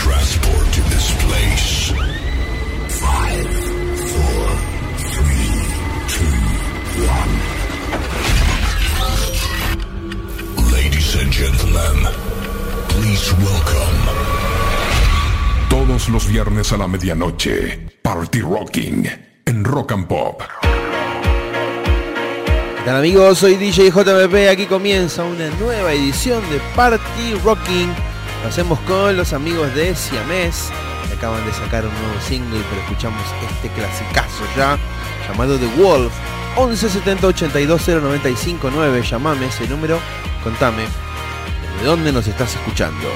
Transported 0.00 0.72
to 0.72 0.82
this 0.88 1.06
place. 1.24 1.92
Five, 3.04 3.48
four, 4.12 4.42
three, 5.14 5.52
two, 6.14 6.36
one. 7.04 7.32
Ladies 10.72 11.10
and 11.20 11.30
gentlemen, 11.30 11.96
please 12.88 13.26
welcome. 13.44 13.98
Todos 15.68 16.08
los 16.08 16.26
viernes 16.26 16.72
a 16.72 16.78
la 16.78 16.88
medianoche, 16.88 17.78
Party 18.02 18.40
Rocking 18.40 19.06
en 19.44 19.64
Rock 19.64 19.92
and 19.92 20.06
Pop. 20.06 20.42
¿Qué 22.76 22.86
tal 22.86 22.96
amigos? 22.96 23.38
Soy 23.38 23.56
DJ 23.56 23.90
JBP, 23.90 24.48
aquí 24.50 24.64
comienza 24.64 25.24
una 25.24 25.50
nueva 25.60 25.92
edición 25.92 26.42
de 26.50 26.58
Party 26.74 27.34
Rocking. 27.44 28.09
Lo 28.42 28.48
hacemos 28.48 28.78
con 28.80 29.16
los 29.16 29.32
amigos 29.32 29.74
de 29.74 29.94
Siamés, 29.94 30.70
que 31.08 31.14
acaban 31.14 31.44
de 31.44 31.52
sacar 31.52 31.84
un 31.84 31.92
nuevo 31.92 32.20
single, 32.26 32.60
pero 32.70 32.80
escuchamos 32.82 33.22
este 33.54 33.68
clasicazo 33.68 34.44
ya, 34.56 34.78
llamado 35.28 35.58
The 35.58 35.66
Wolf. 35.80 36.12
11 36.56 36.88
70 36.88 37.26
82 37.28 37.88
095 37.88 38.70
9, 38.74 39.02
llamame 39.02 39.46
ese 39.46 39.68
número, 39.68 40.00
contame, 40.42 40.82
¿desde 41.74 41.86
dónde 41.86 42.12
nos 42.12 42.26
estás 42.26 42.54
escuchando? 42.54 43.08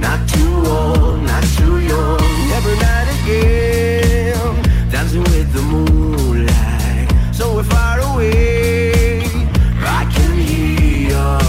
Not 0.00 0.26
too 0.28 0.66
old, 0.66 1.22
not 1.22 1.44
too 1.58 1.78
young, 1.78 2.20
every 2.56 2.76
night 2.78 3.08
again, 3.22 3.89
dancing 5.00 5.22
with 5.22 5.50
the 5.54 5.62
moonlight. 5.62 7.34
So 7.34 7.54
we're 7.54 7.62
far 7.62 8.00
away, 8.00 9.22
I 9.78 10.04
can 10.12 10.36
hear 10.36 11.08
your 11.12 11.40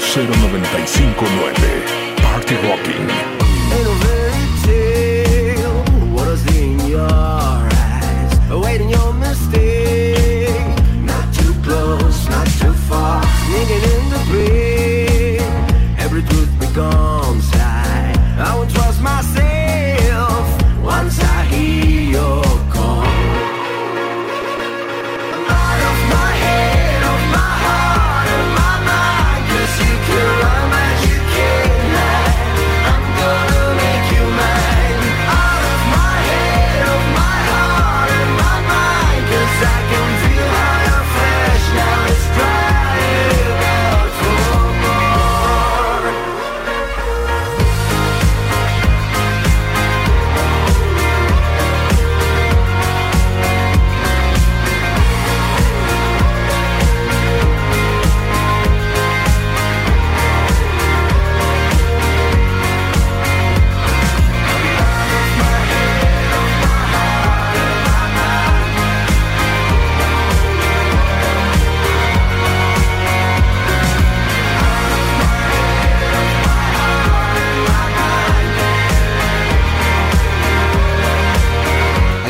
82 0.00 0.26
095 0.26 1.16
9. 1.16 2.16
Party 2.22 2.54
Rocking. 2.68 3.47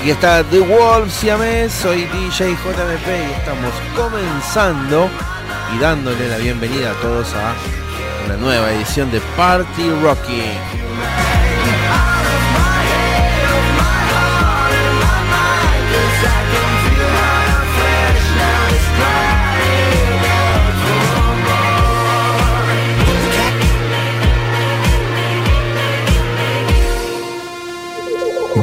Aquí 0.08 0.14
está 0.14 0.42
The 0.42 0.60
Wolf 0.60 1.12
Siamés, 1.12 1.70
soy 1.70 2.06
DJ 2.06 2.52
JMP 2.52 3.08
y 3.28 3.32
estamos 3.34 3.74
comenzando 3.94 5.10
y 5.76 5.78
dándole 5.80 6.28
la 6.30 6.38
bienvenida 6.38 6.92
a 6.92 6.94
todos 6.94 7.34
a 7.34 7.52
una 8.24 8.38
nueva 8.38 8.72
edición 8.72 9.10
de 9.10 9.20
Party 9.36 9.91
Rocking. 10.02 11.28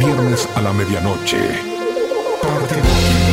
Viernes 0.05 0.47
a 0.55 0.61
la 0.61 0.71
medianoche. 0.71 1.39
Party 2.39 2.75
Rocking. 2.75 3.25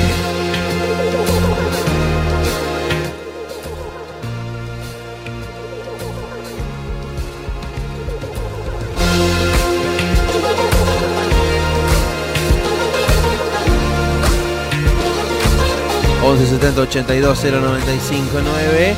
Contanos 16.23 16.23
11 16.25 16.47
70 16.47 16.81
82 16.81 17.45
095 17.45 18.41
9. 18.43 18.97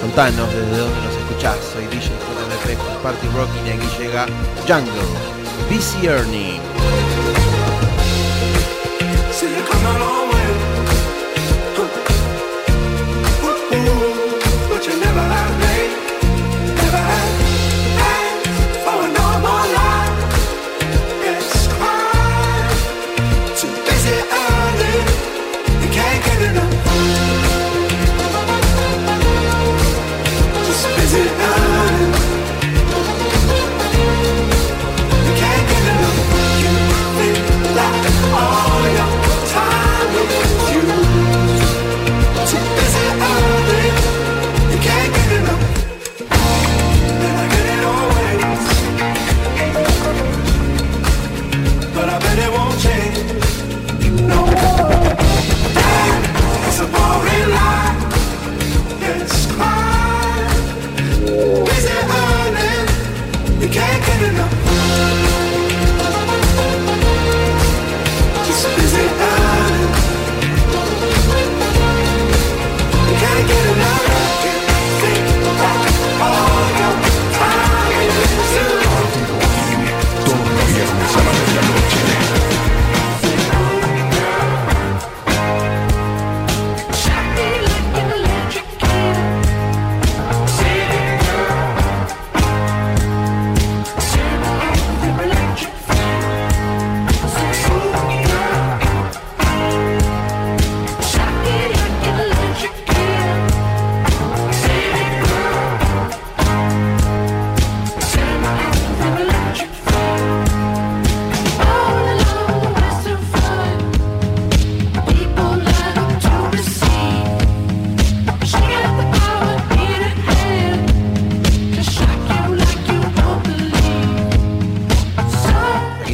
Contanos 0.00 0.48
desde 0.52 0.78
dónde 0.78 1.00
nos 1.00 1.14
escuchás. 1.14 1.58
Soy 1.72 1.84
DJ 1.84 2.08
JMP 2.08 2.76
con 2.76 3.02
Party 3.04 3.28
Rocking 3.28 3.66
y 3.66 3.70
aquí 3.70 4.02
llega 4.02 4.26
Jungle, 4.66 5.31
BC 5.72 6.06
Ernie. 6.06 6.60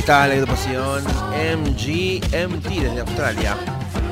Está 0.08 0.26
la 0.26 0.32
agrupación 0.36 1.04
MGMT 1.04 2.66
desde 2.66 3.00
Australia 3.00 3.54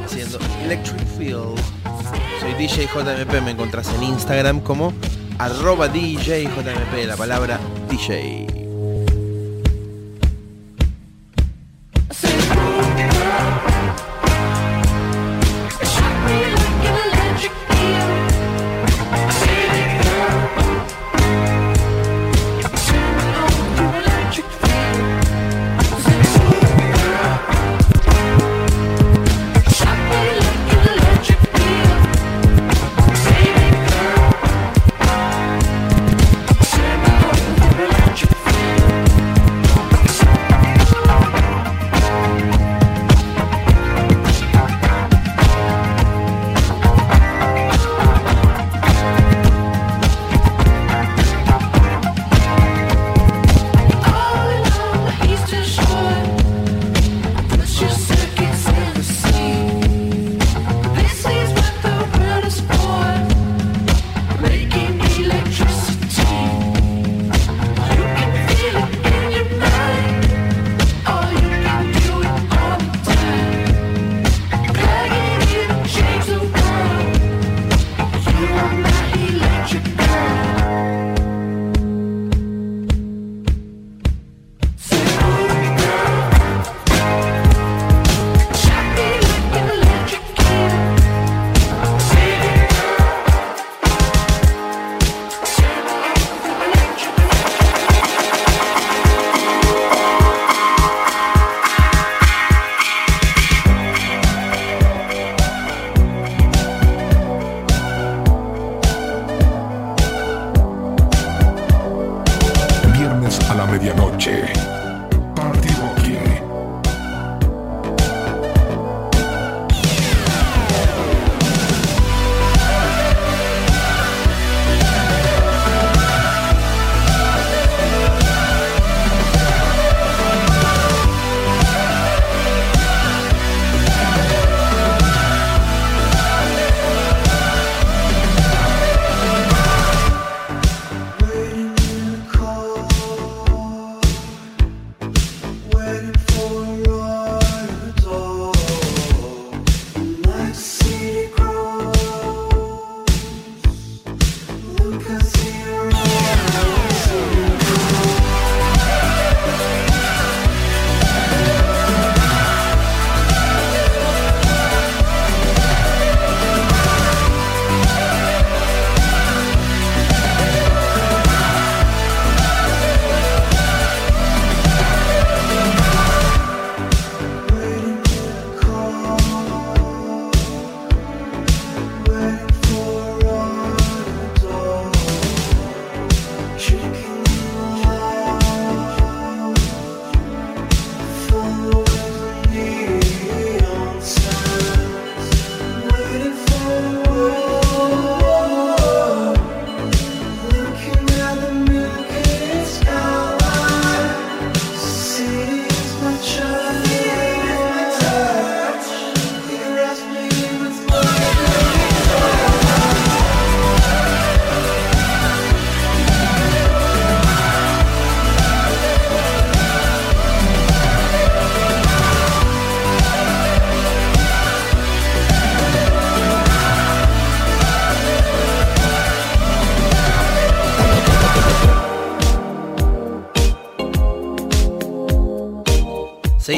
haciendo 0.05 0.39
Electric 0.63 1.03
Field. 1.17 1.59
Soy 2.39 2.53
DJ 2.59 2.87
JMP, 2.87 3.41
me 3.43 3.53
encontrás 3.53 3.89
en 3.95 4.03
Instagram 4.03 4.61
como 4.61 4.93
arroba 5.39 5.89
DJ 5.89 6.45
JMP, 6.45 7.07
la 7.07 7.17
palabra 7.17 7.59
DJ. 7.89 8.56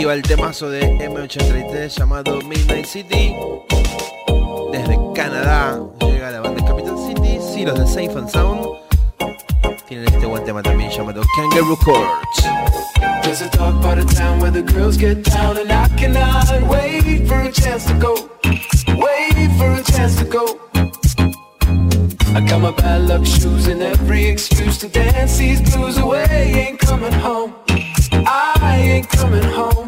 Se 0.08 0.12
iba 0.12 0.14
el 0.14 0.22
temazo 0.22 0.70
de 0.70 0.80
M83 1.06 1.88
llamado 1.88 2.40
Midnight 2.40 2.86
City. 2.86 3.36
Desde 4.72 4.98
Canadá 5.14 5.78
llega 6.00 6.30
la 6.30 6.40
banda 6.40 6.64
Capital 6.64 6.96
City. 6.96 7.38
Sí, 7.52 7.66
los 7.66 7.78
de 7.78 7.86
Safe 7.86 8.18
and 8.18 8.30
Sound. 8.30 8.66
Tienen 9.86 10.06
este 10.08 10.24
buen 10.24 10.42
tema 10.44 10.62
también 10.62 10.90
llamado 10.90 11.20
Kangaroo 11.36 11.76
Court. 11.84 12.08
There's 13.22 13.42
a 13.42 13.50
dark 13.50 13.82
part 13.82 13.98
of 13.98 14.10
town 14.14 14.40
where 14.40 14.50
the 14.50 14.62
girls 14.62 14.96
get 14.96 15.24
down, 15.24 15.58
and 15.58 15.70
I 15.70 15.86
cannot 15.98 16.48
wait 16.70 17.28
for 17.28 17.42
a 17.42 17.52
chance 17.52 17.84
to 17.84 17.92
go. 17.98 18.14
Wait 18.96 19.50
for 19.58 19.70
a 19.74 19.82
chance 19.82 20.16
to 20.16 20.24
go. 20.24 20.58
I 22.34 22.40
got 22.48 22.62
my 22.62 22.70
bad 22.70 23.02
luck 23.08 23.26
shoes 23.26 23.66
and 23.66 23.82
every 23.82 24.24
excuse 24.24 24.78
to 24.78 24.88
dance 24.88 25.36
these 25.36 25.60
blues 25.60 25.98
away. 25.98 26.24
Ain't 26.30 26.78
coming 26.78 27.12
home. 27.12 27.52
I 28.10 28.78
ain't 28.80 29.08
coming 29.10 29.42
home. 29.42 29.87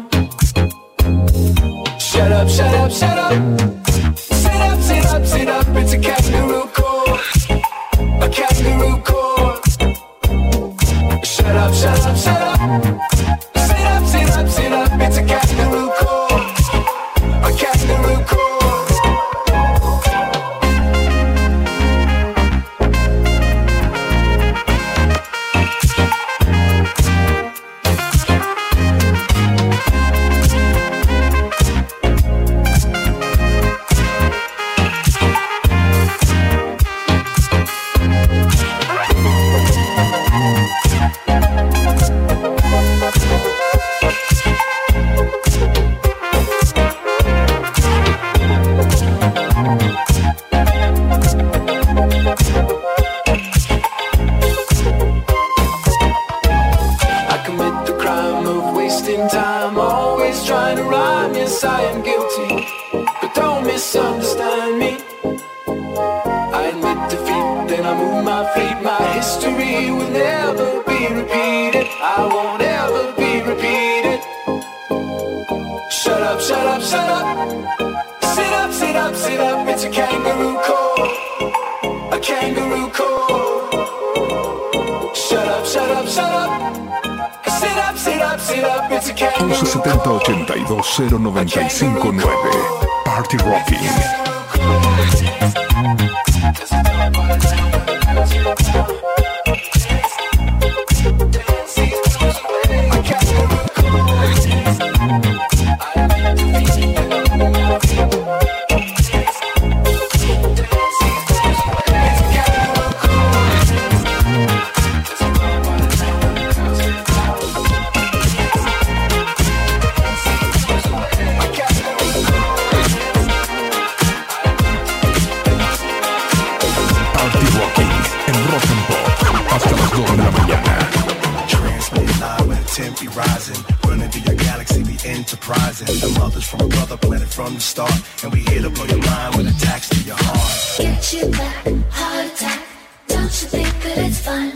From 137.45 137.55
the 137.55 137.59
start. 137.59 138.01
And 138.23 138.33
we 138.33 138.39
here 138.41 138.61
to 138.61 138.69
blow 138.69 138.85
your 138.85 138.99
mind 138.99 139.35
with 139.35 139.47
attacks 139.55 139.89
to 139.89 139.99
your 140.03 140.17
heart. 140.19 140.77
Get 140.77 141.13
you 141.13 141.31
back, 141.31 141.65
heart 141.89 142.25
attack. 142.27 142.61
Don't 143.07 143.23
you 143.23 143.47
think 143.55 143.73
that 143.83 143.97
it's 143.97 144.19
fun? 144.19 144.49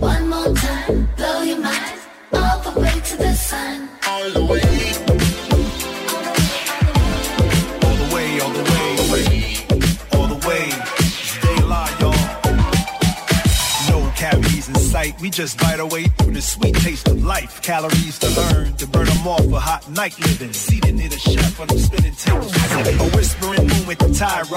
One 0.00 0.28
more 0.28 0.54
time, 0.54 1.08
blow 1.16 1.42
your 1.42 1.60
mind 1.60 1.98
all 2.32 2.58
the 2.66 2.80
way 2.80 3.00
to 3.08 3.16
the 3.16 3.34
sun. 3.34 3.88
All 4.08 4.30
the 4.30 4.44
way, 4.50 4.62
all 7.84 7.96
the 8.02 8.08
way, 8.14 8.40
all 8.40 8.52
the 8.58 8.64
way. 8.72 8.82
All 8.90 8.96
the 9.02 9.08
way. 9.12 9.26
All 10.16 10.28
the 10.34 10.40
way. 10.48 10.64
Stay 11.36 11.56
alive, 11.62 11.96
y'all. 12.00 12.22
No 13.90 14.12
cavities 14.16 14.68
in 14.68 14.74
sight. 14.74 15.20
We 15.20 15.30
just 15.30 15.58
bite 15.58 15.80
our 15.80 15.86
way 15.86 16.04
through 16.18 16.34
the 16.34 16.42
sweet 16.42 16.74
taste 16.76 17.08
of 17.08 17.24
life. 17.24 17.62
Calories 17.62 18.18
to 18.18 18.28
earn, 18.54 18.74
to 18.76 18.86
burn 18.86 19.06
them 19.06 19.26
off 19.26 19.44
for 19.44 19.60
hot 19.60 19.88
night 19.90 20.18
living. 20.20 20.52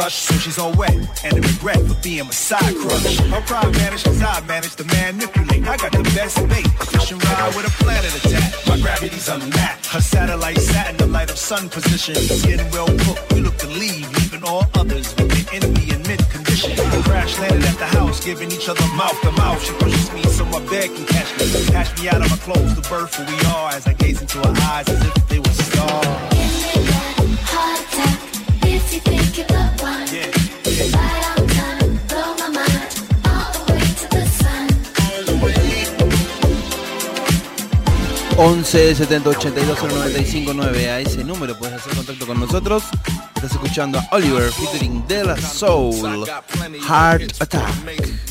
Rush, 0.05 0.21
so 0.27 0.33
she's 0.35 0.59
all 0.59 0.73
wet. 0.73 0.95
And 1.25 1.33
a 1.37 1.41
regret 1.41 1.81
for 1.87 1.97
being 2.03 2.25
my 2.25 2.37
side 2.49 2.75
crush. 2.81 3.17
Her 3.33 3.41
pride 3.41 3.75
as 3.93 4.21
I 4.21 4.41
managed 4.45 4.77
to 4.77 4.85
manipulate. 4.85 5.67
I 5.67 5.77
got 5.77 5.91
the 5.91 6.03
best 6.15 6.37
bait. 6.49 6.67
Fish 6.91 7.11
and 7.11 7.23
ride 7.23 7.55
with 7.55 7.65
a 7.71 7.73
planet 7.83 8.13
attack. 8.19 8.49
My 8.67 8.77
gravity's 8.79 9.27
unmatched. 9.27 9.87
Her 9.87 10.01
satellite 10.01 10.59
sat 10.59 10.91
in 10.91 10.97
the 10.97 11.07
light 11.07 11.31
of 11.31 11.37
sun 11.37 11.69
position. 11.69 12.15
Skin 12.15 12.61
well 12.71 12.91
cooked, 13.03 13.33
we 13.33 13.41
look 13.41 13.57
to 13.57 13.67
leave, 13.67 14.07
leaving 14.17 14.43
all 14.43 14.65
others 14.75 15.15
with 15.17 15.29
the 15.37 15.43
enemy 15.57 15.85
in 15.93 16.01
mid 16.09 16.21
condition. 16.29 16.71
We 16.93 17.01
crash 17.09 17.39
landed 17.39 17.65
at 17.65 17.77
the 17.77 17.89
house, 17.97 18.23
giving 18.23 18.51
each 18.51 18.69
other 18.69 18.87
mouth 19.01 19.19
to 19.21 19.31
mouth. 19.31 19.61
She 19.63 19.73
pushes 19.73 20.11
me 20.13 20.23
so 20.37 20.45
my 20.45 20.61
bed 20.69 20.87
can 20.95 21.05
catch 21.05 21.31
me. 21.37 21.45
Catch 21.77 21.89
me 21.99 22.09
out 22.09 22.21
of 22.21 22.29
my 22.29 22.39
clothes, 22.45 22.75
the 22.75 22.85
birth 22.89 23.15
who 23.15 23.23
we 23.25 23.37
are, 23.55 23.69
as 23.71 23.87
I 23.87 23.93
gaze 23.93 24.21
into 24.21 24.37
her 24.37 24.53
eyes 24.71 24.87
as 24.87 25.01
if 25.03 25.27
they 25.29 25.39
were 25.39 25.57
stars. 25.69 26.34
11 38.37 38.95
70 38.95 39.29
82 39.29 39.79
095 39.79 40.53
9 40.53 40.89
a 40.89 40.99
ese 40.99 41.23
número 41.23 41.57
puedes 41.57 41.75
hacer 41.75 41.95
contacto 41.95 42.27
con 42.27 42.39
nosotros. 42.39 42.83
Estás 43.45 43.61
escuchando 43.61 43.99
a 43.99 44.07
Oliver 44.11 44.51
featuring 44.51 45.05
De 45.07 45.23
La 45.23 45.37
Soul 45.37 46.25
Heart 46.81 47.39
Attack. 47.39 47.75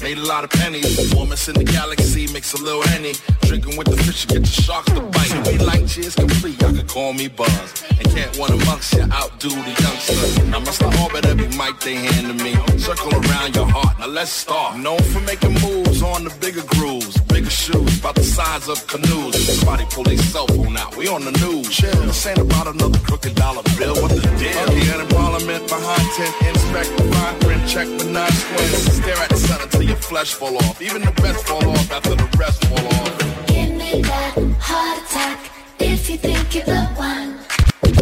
Made 0.03 0.19
a 0.19 0.27
lot 0.27 0.43
of 0.43 0.51
pennies. 0.51 0.99
In 1.47 1.55
the 1.55 1.65
galaxy 1.65 2.25
a 2.25 2.63
little 2.63 2.83
henny. 2.83 3.13
Drinking 3.43 3.77
with 3.77 3.89
the 3.89 3.97
fish, 4.03 4.27
get 4.27 4.43
the 4.43 4.49
sharks 4.49 4.91
to 4.93 5.01
bite. 5.01 5.47
We 5.47 5.59
like 5.59 5.87
cheers 5.87 6.15
complete, 6.15 6.61
y'all 6.61 6.73
can 6.73 6.87
call 6.87 7.13
me 7.13 7.29
Buzz. 7.29 7.85
And 7.91 8.09
can't 8.15 8.37
one 8.39 8.53
amongst 8.53 8.95
you 8.95 9.03
outdo 9.03 9.51
the 9.51 9.75
youngster. 9.83 10.45
Now 10.47 10.61
must 10.61 10.83
orbit 10.83 11.27
every 11.27 11.49
mic 11.49 11.79
they 11.81 11.97
hand 11.97 12.27
to 12.27 12.45
me. 12.45 12.55
Circle 12.79 13.13
around 13.15 13.55
your 13.55 13.67
heart, 13.67 13.99
now 13.99 14.07
let's 14.07 14.31
start. 14.31 14.79
Known 14.79 15.03
for 15.13 15.21
making 15.21 15.55
moves 15.61 16.03
on 16.03 16.25
the 16.25 16.35
bigger 16.41 16.65
grooves. 16.75 17.21
Bigger 17.23 17.51
shoes, 17.51 18.01
about 18.01 18.15
the 18.15 18.25
size 18.25 18.69
of 18.69 18.85
canoes. 18.87 19.35
Somebody 19.59 19.85
pull 19.91 20.05
their 20.05 20.19
cell 20.19 20.47
phone 20.47 20.77
out, 20.77 20.97
we 20.97 21.09
on 21.09 21.25
the 21.25 21.33
news. 21.33 21.69
Chill, 21.69 21.95
this 22.03 22.27
ain't 22.27 22.39
about 22.39 22.67
another 22.67 22.99
crooked 23.01 23.35
dollar 23.35 23.63
bill. 23.79 23.95
What 24.03 24.11
the 24.11 24.23
deal? 24.39 25.04
In 25.05 25.11
Parliament, 25.11 25.69
behind 25.69 26.09
10, 26.17 26.49
inspect 26.49 26.97
the 26.97 27.05
fine 27.13 27.39
print, 27.41 27.69
check 27.69 27.89
but 27.99 28.09
not 28.09 28.33
squint. 28.33 28.71
Stare 28.99 29.17
at 29.19 29.29
the 29.29 29.37
sun 29.37 29.61
until 29.61 29.83
your 29.83 29.97
flesh 29.97 30.33
fall 30.35 30.57
off. 30.57 30.81
Even 30.81 31.03
the 31.03 31.11
best 31.23 31.47
fall 31.47 31.69
off 31.69 31.91
after 31.91 32.15
the 32.15 32.29
rest 32.39 32.65
fall 32.67 32.87
off. 32.87 33.47
Give 33.47 33.71
me 33.71 34.01
that 34.03 34.35
heart 34.61 34.99
attack 35.03 35.39
if 35.79 36.09
you 36.09 36.17
think 36.17 36.55
you're 36.55 36.65
the 36.65 36.85
one. 36.97 37.37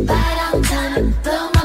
Right 0.06 0.52
on 0.54 0.62
time, 0.62 1.14
blow 1.22 1.50
my 1.54 1.61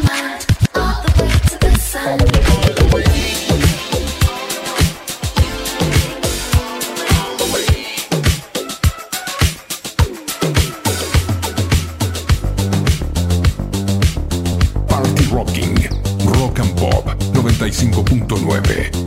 95.9. 17.72 19.07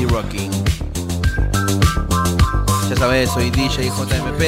City 0.00 0.12
Rocking. 0.14 0.50
Ya 2.88 2.96
sabes, 2.96 3.30
soy 3.30 3.50
DJ 3.50 3.90
JMP. 3.90 4.40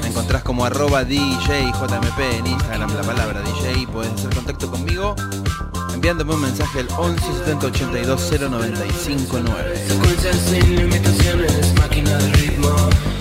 Me 0.00 0.08
encontrás 0.08 0.42
como 0.42 0.64
arroba 0.64 1.04
DJ 1.04 1.70
JMP 1.72 2.18
en 2.38 2.46
Instagram 2.46 2.94
la 2.94 3.02
palabra 3.02 3.42
DJ. 3.42 3.86
Puedes 3.88 4.12
hacer 4.12 4.34
contacto 4.34 4.70
conmigo 4.70 5.14
enviándome 5.92 6.34
un 6.34 6.40
mensaje 6.40 6.80
al 6.80 6.88
11 6.96 7.22
70 7.44 7.66
82 7.66 8.32
095 8.40 9.38
máquina 11.78 12.16
de 12.16 12.32
ritmo. 12.32 13.17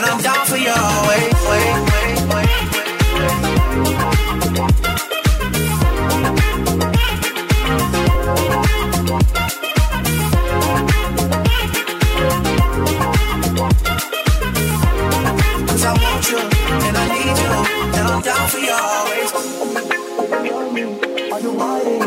and 0.00 0.08
I'm 0.10 0.20
down 0.22 0.46
for 0.46 0.56
you 0.56 0.70
always. 0.70 1.34
I 15.82 15.92
want 15.92 16.30
you 16.30 16.38
and 16.38 16.96
I 16.96 17.04
need 17.14 17.38
you 17.40 17.52
I'm 18.08 18.22
down 18.22 18.48
for 18.48 18.58
you. 18.58 18.72
Are 21.32 21.40
you 21.40 21.52
hiding? 21.58 22.02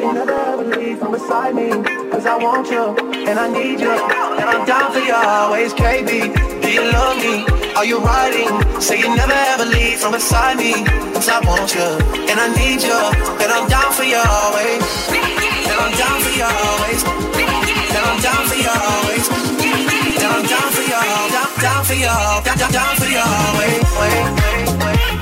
You 0.00 0.12
never 0.14 0.64
leave 0.76 0.98
from 0.98 1.12
beside 1.12 1.54
cause 2.10 2.26
I 2.26 2.36
want 2.38 2.70
you. 2.70 3.03
And 3.34 3.40
I 3.40 3.48
need 3.50 3.80
you. 3.80 3.90
And 3.90 4.46
I'm 4.48 4.64
down 4.64 4.92
for 4.92 5.00
you 5.00 5.12
always, 5.12 5.74
KB. 5.74 6.06
Do 6.62 6.70
you 6.70 6.84
love 6.86 7.18
me? 7.18 7.42
Are 7.74 7.84
you 7.84 7.98
riding? 7.98 8.54
Say 8.80 9.00
you 9.00 9.10
never 9.10 9.34
ever 9.50 9.64
leave 9.64 9.98
from 9.98 10.12
beside 10.12 10.56
me. 10.56 10.70
Cause 11.10 11.28
I 11.28 11.40
want 11.42 11.74
you, 11.74 11.82
and 12.30 12.38
I 12.38 12.46
need 12.54 12.78
you, 12.78 12.94
and 12.94 13.50
I'm 13.50 13.66
down 13.66 13.90
for 13.90 14.04
you 14.04 14.22
always. 14.22 14.86
And 15.10 15.78
I'm 15.82 15.90
down 15.98 16.18
for 16.22 16.30
you 16.30 16.46
always. 16.46 17.02
And 17.02 18.04
I'm 18.06 18.22
down 18.22 18.42
for 18.46 18.54
you 18.54 18.70
always. 18.70 19.26
And 19.26 20.30
I'm 20.30 20.46
down 20.46 20.70
for 20.70 20.86
you, 20.86 21.00
down, 21.34 21.50
down 21.58 21.82
for 21.82 21.98
you, 21.98 22.06
down, 22.06 22.56
down, 22.56 22.70
down 22.70 22.94
for 23.02 23.10
you 23.10 23.18
always. 23.18 23.82
Wait, 23.98 24.78
wait, 24.78 24.78
wait. 24.78 25.13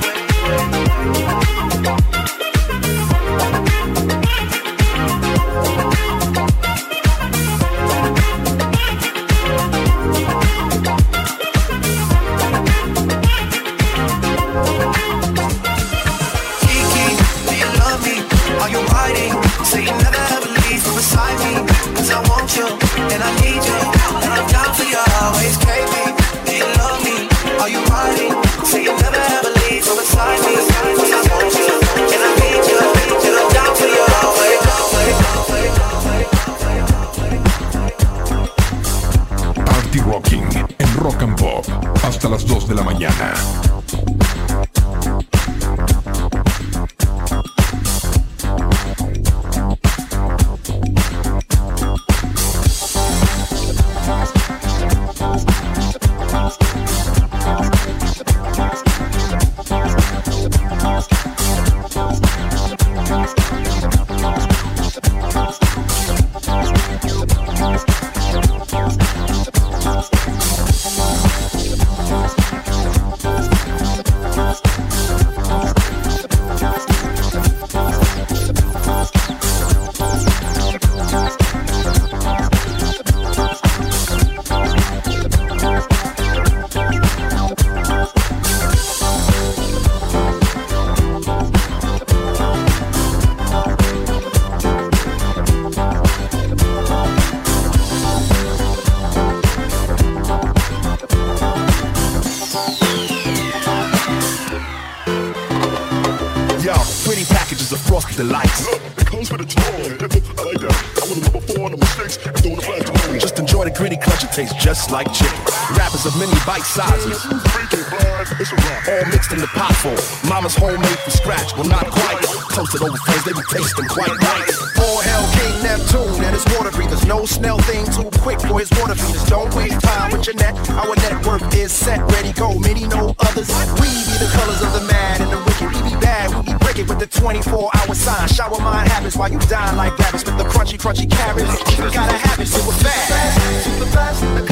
Like 114.93 115.11
chicken. 115.11 115.41
Rappers 115.73 116.05
of 116.05 116.13
many 116.21 116.37
bite 116.45 116.61
sizes, 116.61 117.25
all 117.25 119.05
mixed 119.09 119.33
in 119.33 119.39
the 119.41 119.49
pot 119.57 119.73
full. 119.81 119.97
Mama's 120.29 120.53
homemade 120.55 120.99
from 121.01 121.11
scratch, 121.11 121.57
well 121.57 121.65
not 121.65 121.89
quite. 121.89 122.21
Toasted 122.53 122.83
over 122.85 122.97
friends, 123.01 123.25
they 123.25 123.33
be 123.33 123.41
tasting 123.49 123.89
quite 123.89 124.13
right. 124.21 124.45
All 124.85 125.01
hell 125.01 125.25
King 125.33 125.63
Neptune 125.65 126.21
and 126.21 126.37
his 126.37 126.45
water 126.53 126.69
breathers. 126.69 127.05
No 127.05 127.25
snail 127.25 127.57
thing 127.65 127.89
too 127.89 128.05
quick 128.21 128.39
for 128.41 128.59
his 128.59 128.69
water 128.77 128.93
feeders. 128.93 129.25
Don't 129.25 129.49
waste 129.55 129.81
time 129.81 130.11
with 130.11 130.27
your 130.27 130.35
net. 130.35 130.53
Our 130.77 130.93
network 131.01 131.41
is 131.55 131.71
set, 131.71 131.99
ready, 132.13 132.31
go. 132.33 132.53
Many 132.59 132.85
know 132.85 133.15
others. 133.17 133.49
We 133.81 133.89
be 133.89 134.15
the 134.21 134.29
colors 134.37 134.61
of 134.61 134.77
the 134.77 134.85
mad 134.85 135.21
and 135.21 135.31
the 135.33 135.41
wicked. 135.41 135.73
We 135.73 135.89
be 135.89 135.95
bad, 135.97 136.29
we 136.37 136.53
be 136.53 136.57
breaking 136.59 136.85
with 136.85 136.99
the 136.99 137.07
24 137.07 137.49
hour 137.49 137.95
sign. 137.95 138.27
Shower 138.29 138.59
mind 138.59 138.89
habits 138.89 139.17
while 139.17 139.31
you 139.31 139.39
dine 139.49 139.75
like 139.75 139.97
rabbits 139.97 140.23
with 140.23 140.37
the 140.37 140.45
crunchy, 140.45 140.77
crunchy 140.77 141.09
carrots. 141.09 141.57
Gotta 141.81 142.13
have 142.13 142.39
it 142.39 142.45
super 142.45 142.77
fast. 142.77 143.63
Super 143.65 143.89
fast, 143.89 144.42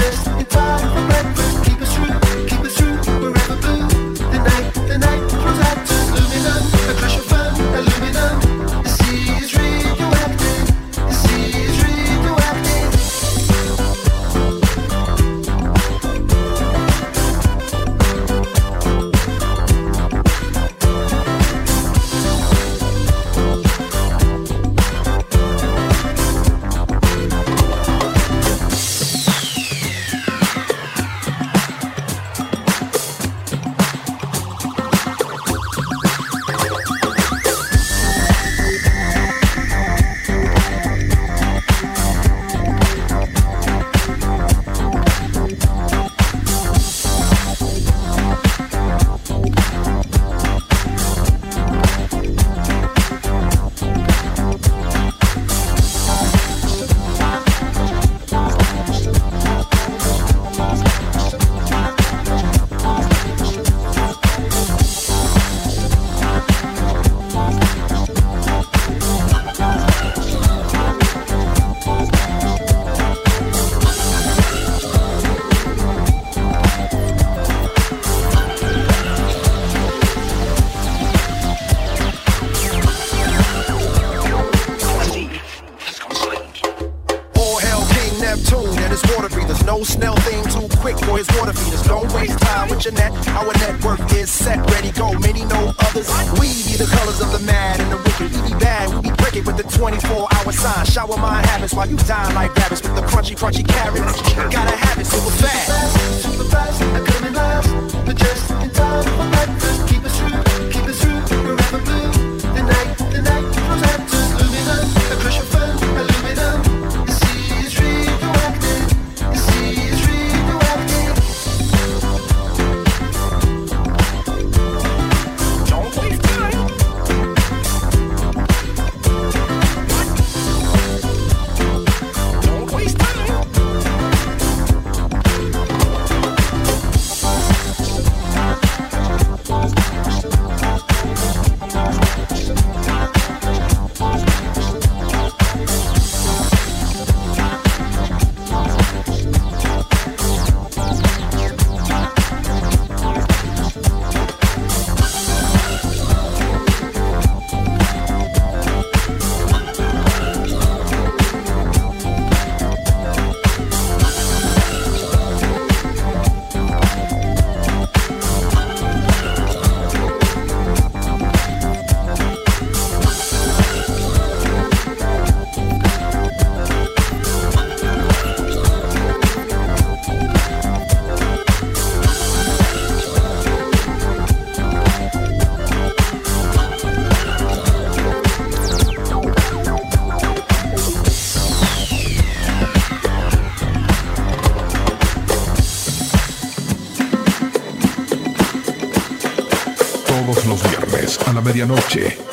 just 0.00 0.27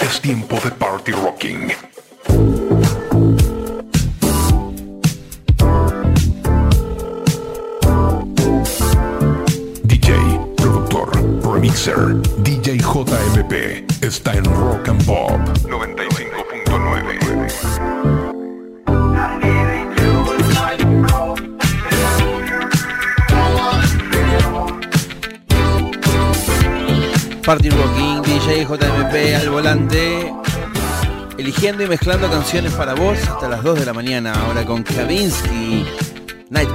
es 0.01 0.21
tiempo 0.21 0.59
de 0.63 0.69
Party 0.69 1.11
Rocking. 1.11 1.94
JMP 29.15 29.35
al 29.35 29.49
volante, 29.49 30.33
eligiendo 31.37 31.83
y 31.83 31.87
mezclando 31.87 32.29
canciones 32.29 32.73
para 32.73 32.95
vos 32.95 33.17
hasta 33.19 33.47
las 33.47 33.63
2 33.63 33.79
de 33.79 33.85
la 33.85 33.93
mañana, 33.93 34.33
ahora 34.33 34.65
con 34.65 34.83
Kavinsky, 34.83 35.85
Night 36.49 36.69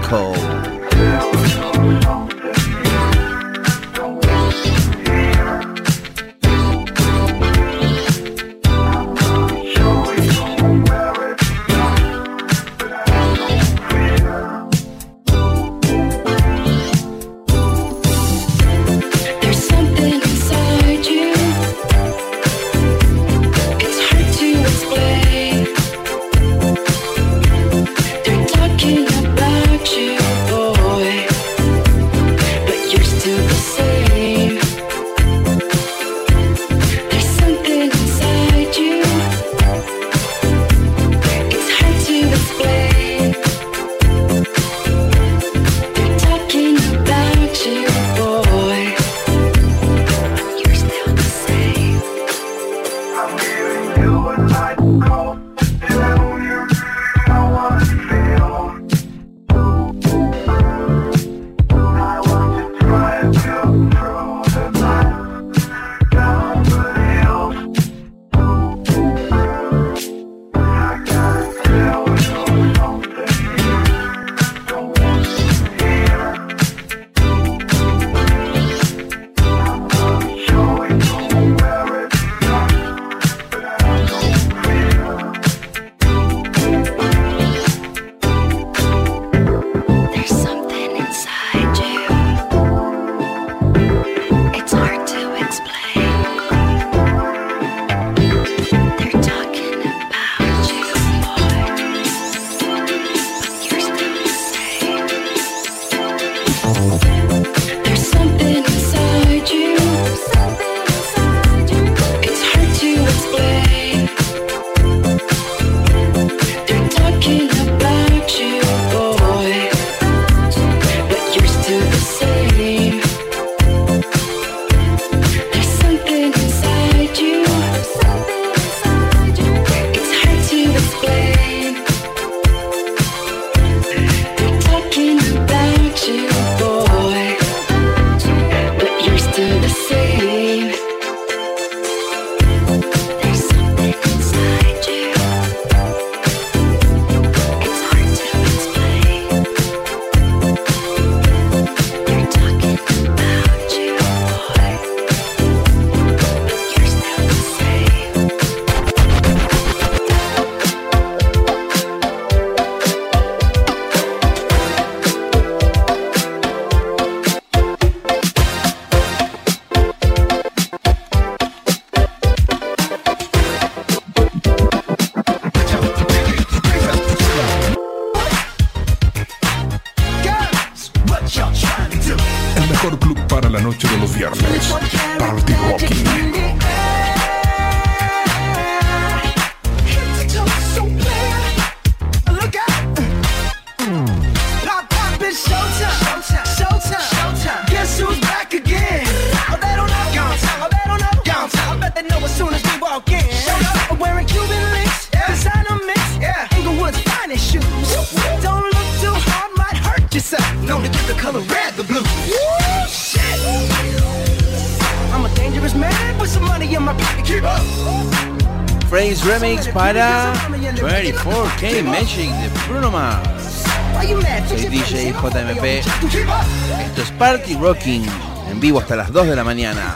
Rocking, 227.61 228.07
en 228.51 228.59
vivo 228.59 228.81
hasta 228.81 228.97
las 228.97 229.13
2 229.13 229.29
de 229.29 229.37
la 229.37 229.45
mañana. 229.45 229.95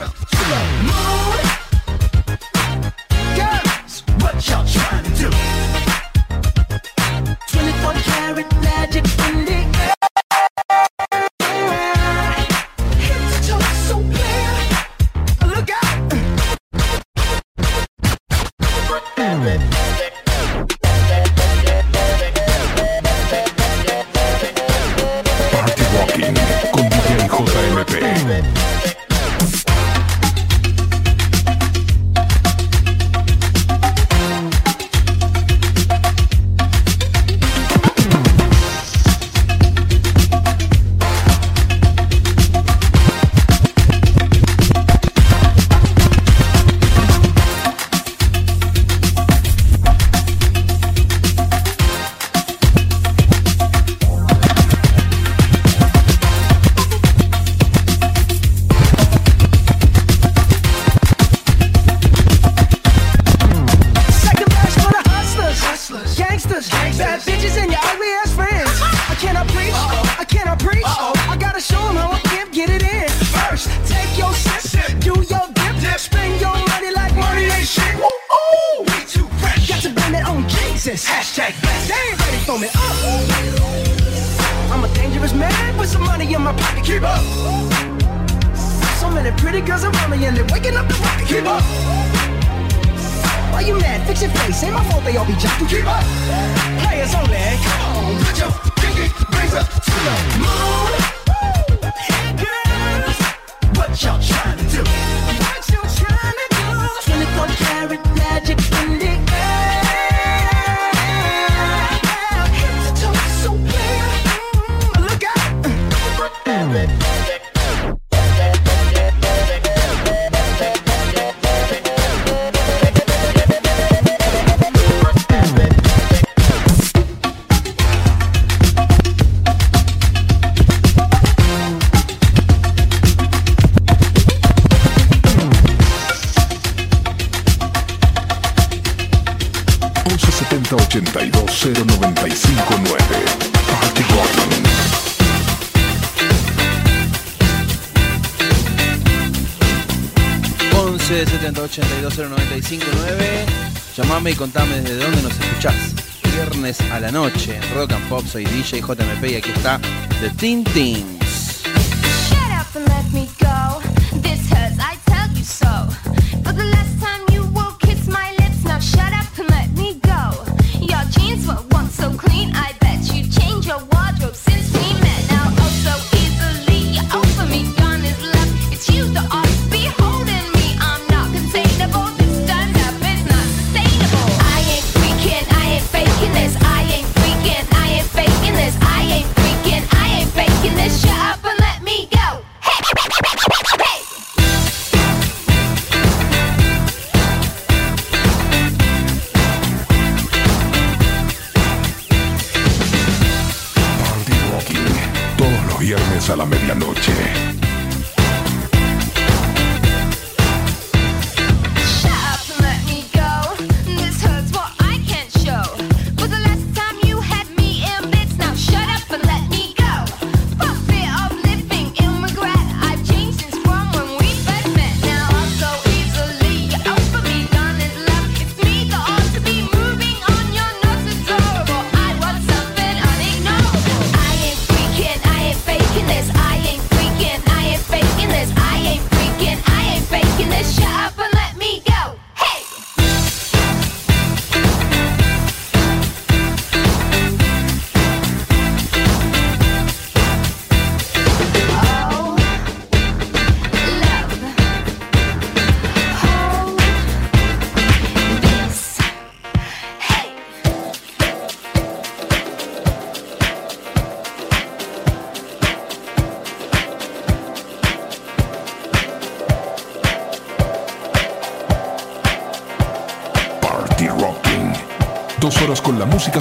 Y 154.27 154.33
contame 154.33 154.81
desde 154.81 154.97
dónde 154.97 155.21
nos 155.21 155.39
escuchás. 155.39 155.93
Viernes 156.33 156.81
a 156.91 156.99
la 156.99 157.11
noche, 157.11 157.59
Rock 157.75 157.91
and 157.91 158.09
Pop, 158.09 158.25
soy 158.25 158.43
DJ 158.43 158.81
JMP 158.81 159.29
y 159.29 159.35
aquí 159.35 159.51
está 159.51 159.79
The 160.19 160.31
Tin 160.31 160.63
Tin. 160.63 161.14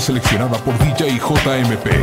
seleccionada 0.05 0.59
por 0.59 0.77
DJ 0.81 1.19
JMP. 1.19 1.94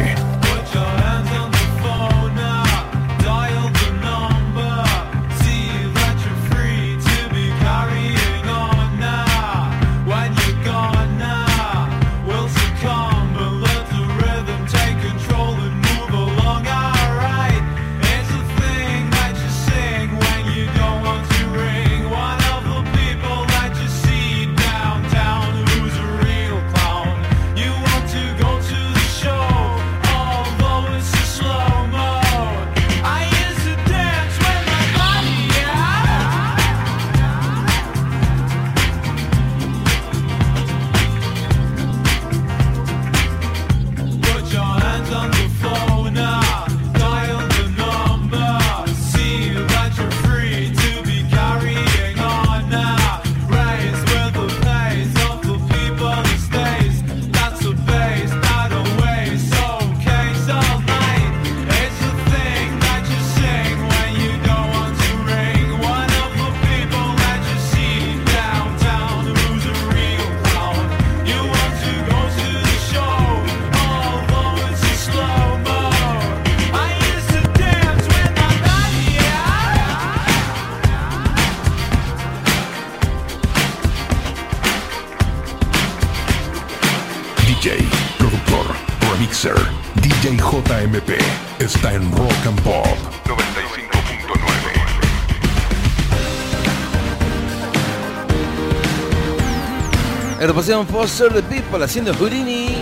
Sean 100.63 100.85
Foster 100.85 101.33
the 101.33 101.41
People 101.43 101.83
haciendo 101.83 102.13
Houdini. 102.13 102.75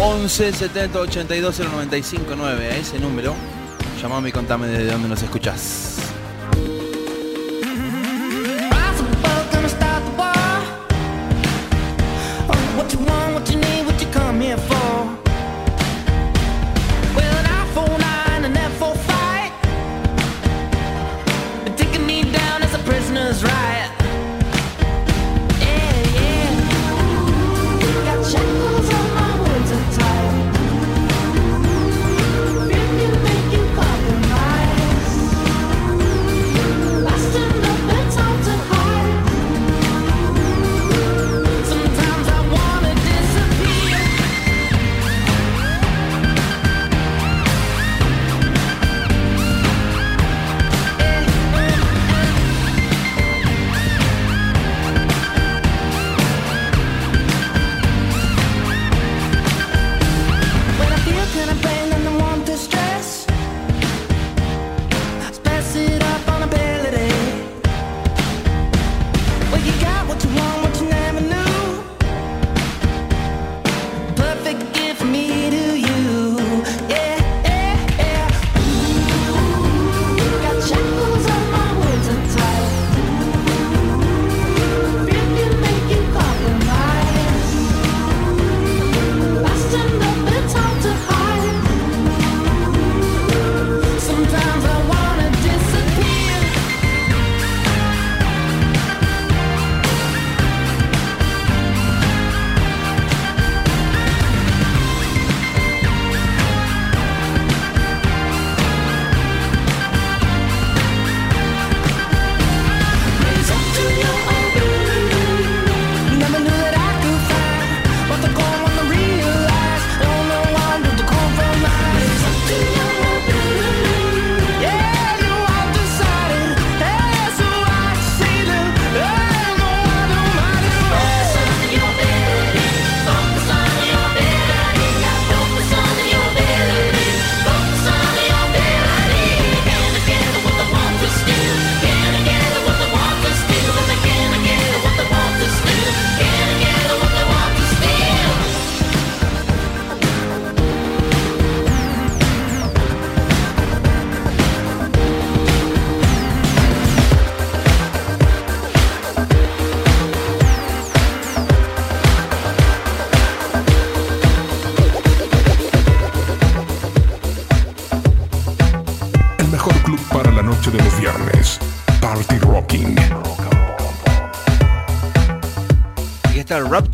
11 0.00 0.52
70 0.52 1.00
82 1.00 1.58
095 1.58 2.36
9, 2.36 2.66
a 2.70 2.76
ese 2.76 2.98
número. 3.00 3.34
Llamame 4.00 4.28
y 4.28 4.32
contame 4.32 4.68
desde 4.68 4.92
dónde 4.92 5.08
nos 5.08 5.22
escuchás. 5.22 5.83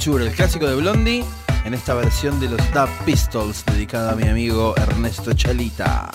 El 0.06 0.32
clásico 0.32 0.66
de 0.66 0.76
Blondie, 0.76 1.22
en 1.66 1.74
esta 1.74 1.92
versión 1.92 2.40
de 2.40 2.48
los 2.48 2.58
Dub 2.72 2.88
Pistols 3.04 3.62
dedicada 3.66 4.12
a 4.12 4.16
mi 4.16 4.26
amigo 4.26 4.74
Ernesto 4.78 5.34
Chalita. 5.34 6.10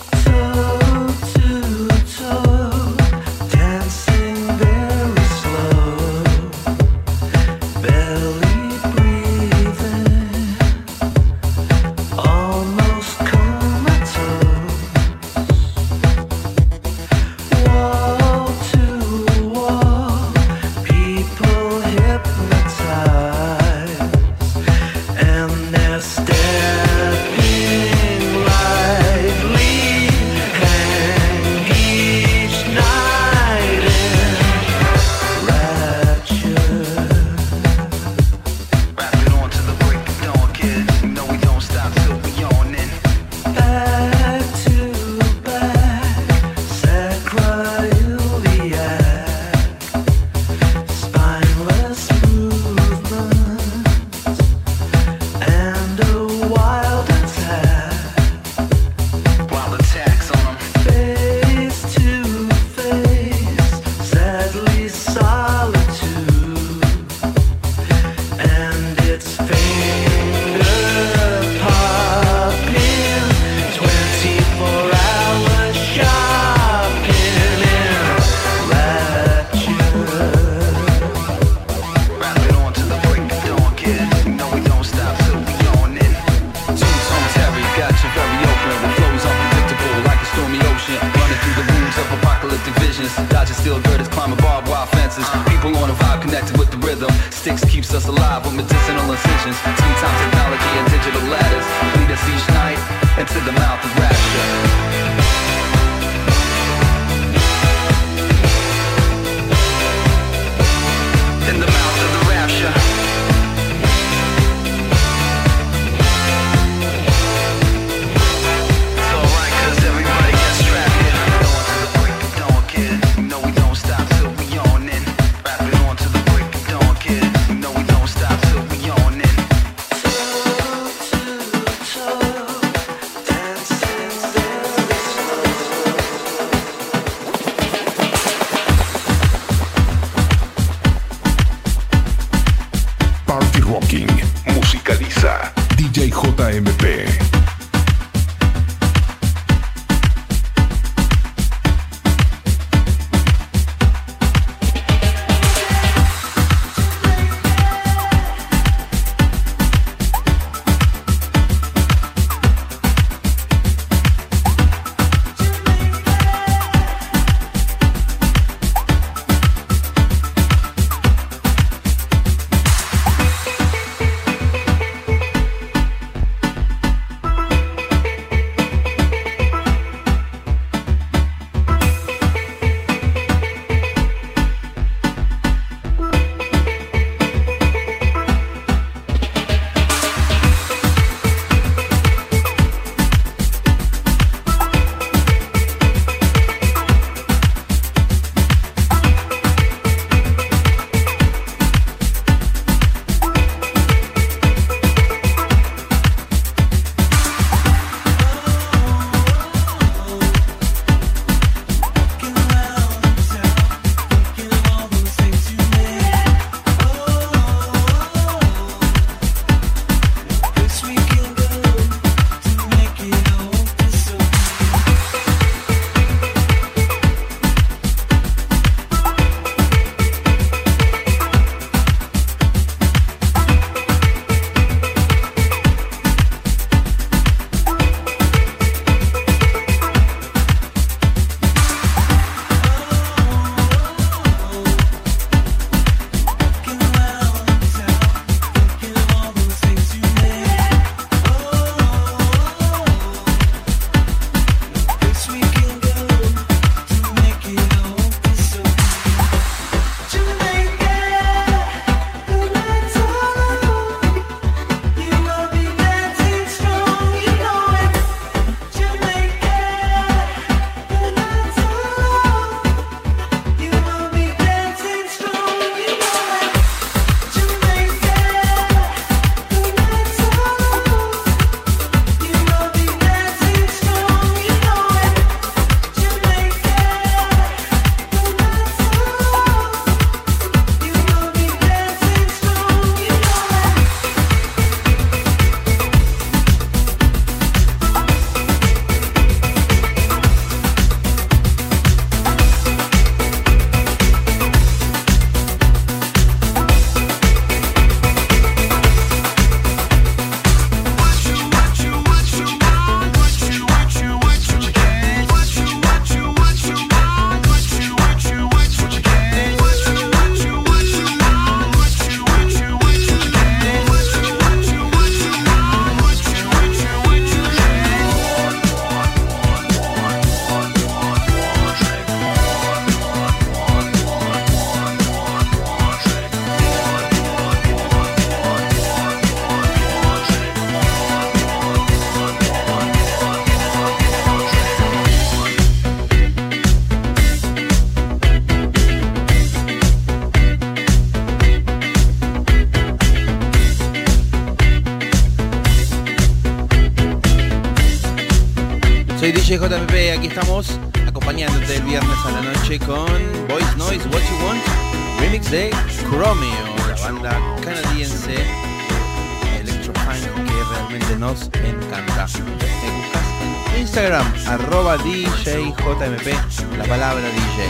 Instagram, 374.16 374.48
arroba 374.48 374.96
DJJMP, 374.98 376.32
la 376.78 376.84
palabra 376.84 377.28
DJ. 377.30 377.60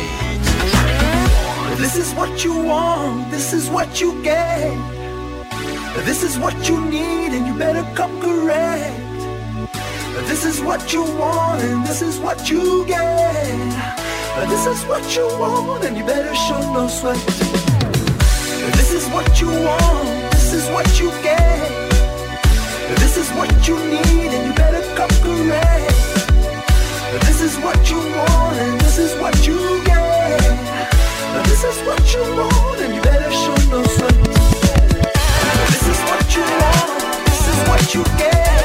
This 1.76 1.96
is 1.96 2.14
what 2.14 2.44
you 2.44 2.54
want, 2.54 3.30
this 3.30 3.52
is 3.52 3.68
what 3.68 4.00
you 4.00 4.22
get. 4.22 4.72
This 6.04 6.22
is 6.22 6.38
what 6.38 6.68
you 6.68 6.80
need 6.80 7.32
and 7.32 7.46
you 7.46 7.54
better 7.54 7.84
come 7.94 8.20
correct. 8.20 8.94
This 10.28 10.44
is 10.44 10.60
what 10.60 10.92
you 10.92 11.02
want 11.18 11.62
and 11.62 11.84
this 11.86 12.02
is 12.02 12.18
what 12.18 12.50
you 12.50 12.84
get. 12.86 13.56
This 14.48 14.66
is 14.66 14.84
what 14.86 15.16
you 15.16 15.26
want 15.38 15.84
and 15.84 15.96
you 15.96 16.04
better 16.04 16.34
show 16.34 16.60
no 16.72 16.88
sweat. 16.88 17.16
This 18.76 18.92
is 18.92 19.06
what 19.08 19.40
you 19.40 19.48
want, 19.48 20.32
this 20.32 20.52
is 20.52 20.68
what 20.70 21.00
you 21.00 21.10
get. 21.22 21.70
This 23.00 23.16
is 23.16 23.30
what 23.30 23.50
you 23.66 23.76
need 23.78 24.30
and 24.36 24.46
you 24.48 24.54
better 24.54 24.82
come 24.94 25.10
correct. 25.22 26.05
This 27.20 27.40
is 27.40 27.56
what 27.58 27.90
you 27.90 27.96
want, 27.96 28.56
and 28.58 28.80
this 28.80 28.98
is 28.98 29.14
what 29.20 29.46
you 29.46 29.56
get. 29.84 30.40
This 31.44 31.64
is 31.64 31.80
what 31.86 32.12
you 32.12 32.20
want, 32.20 32.80
and 32.80 32.94
you 32.94 33.02
better 33.02 33.30
show 33.30 33.56
no. 33.70 33.82
This 35.72 35.86
is 35.88 36.00
what 36.10 36.36
you 36.36 36.42
want, 36.42 37.00
this 37.26 37.48
is 37.48 37.58
what 37.68 37.94
you 37.94 38.04
get. 38.18 38.55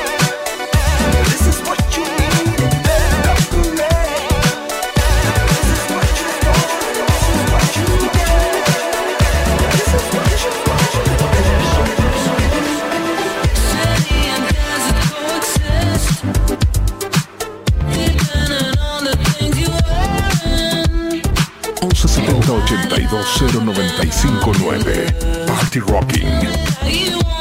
00959. 23.24 25.48
Party 25.48 25.80
Rocking. 25.80 27.41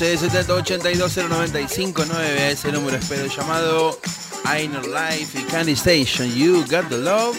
11 0.00 0.16
70 0.16 0.54
82 0.54 1.16
095 1.28 2.04
es 2.24 2.64
el 2.64 2.72
número 2.72 2.96
espero 2.96 3.26
llamado 3.26 4.00
Inner 4.46 4.86
Life 4.86 5.38
y 5.38 5.42
Candy 5.42 5.72
Station. 5.72 6.26
You 6.34 6.62
got 6.70 6.88
the 6.88 6.96
love. 6.96 7.36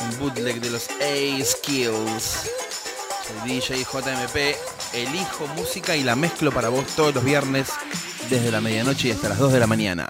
Un 0.00 0.18
bootleg 0.18 0.62
de 0.62 0.70
los 0.70 0.88
A 0.88 1.44
Skills. 1.44 2.48
Soy 3.26 3.50
DJ 3.50 3.84
JMP. 3.84 4.56
Elijo 4.94 5.46
música 5.48 5.94
y 5.94 6.04
la 6.04 6.16
mezclo 6.16 6.50
para 6.52 6.70
vos 6.70 6.86
todos 6.96 7.14
los 7.14 7.22
viernes 7.22 7.68
desde 8.30 8.50
la 8.50 8.62
medianoche 8.62 9.08
y 9.08 9.10
hasta 9.10 9.28
las 9.28 9.38
2 9.38 9.52
de 9.52 9.60
la 9.60 9.66
mañana. 9.66 10.08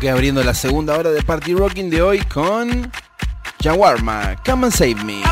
que 0.00 0.08
abriendo 0.08 0.42
la 0.42 0.54
segunda 0.54 0.96
hora 0.96 1.10
de 1.10 1.22
Party 1.22 1.52
Rocking 1.52 1.90
de 1.90 2.00
hoy 2.00 2.20
con 2.20 2.90
Jaguarma, 3.62 4.34
Come 4.46 4.66
and 4.66 4.74
Save 4.74 4.94
Me. 5.04 5.22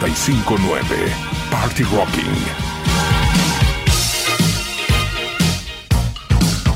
959 0.00 1.12
Party 1.50 1.82
Rocking. 1.82 2.22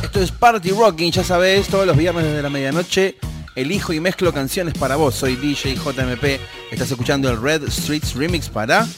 Esto 0.03 0.21
es 0.21 0.33
Party 0.33 0.71
Rocking, 0.71 1.13
ya 1.13 1.23
sabés, 1.23 1.69
todos 1.69 1.87
los 1.87 1.97
viernes 1.97 2.25
desde 2.25 2.43
la 2.43 2.51
medianoche 2.51 3.17
elijo 3.55 3.93
y 3.93 4.01
mezclo 4.01 4.33
canciones 4.33 4.75
para 4.75 4.97
vos. 4.97 5.15
Soy 5.15 5.37
DJ 5.37 5.77
JMP, 5.77 6.41
estás 6.73 6.91
escuchando 6.91 7.31
el 7.31 7.41
Red 7.41 7.69
Streets 7.71 8.15
Remix 8.15 8.49
para 8.49 8.89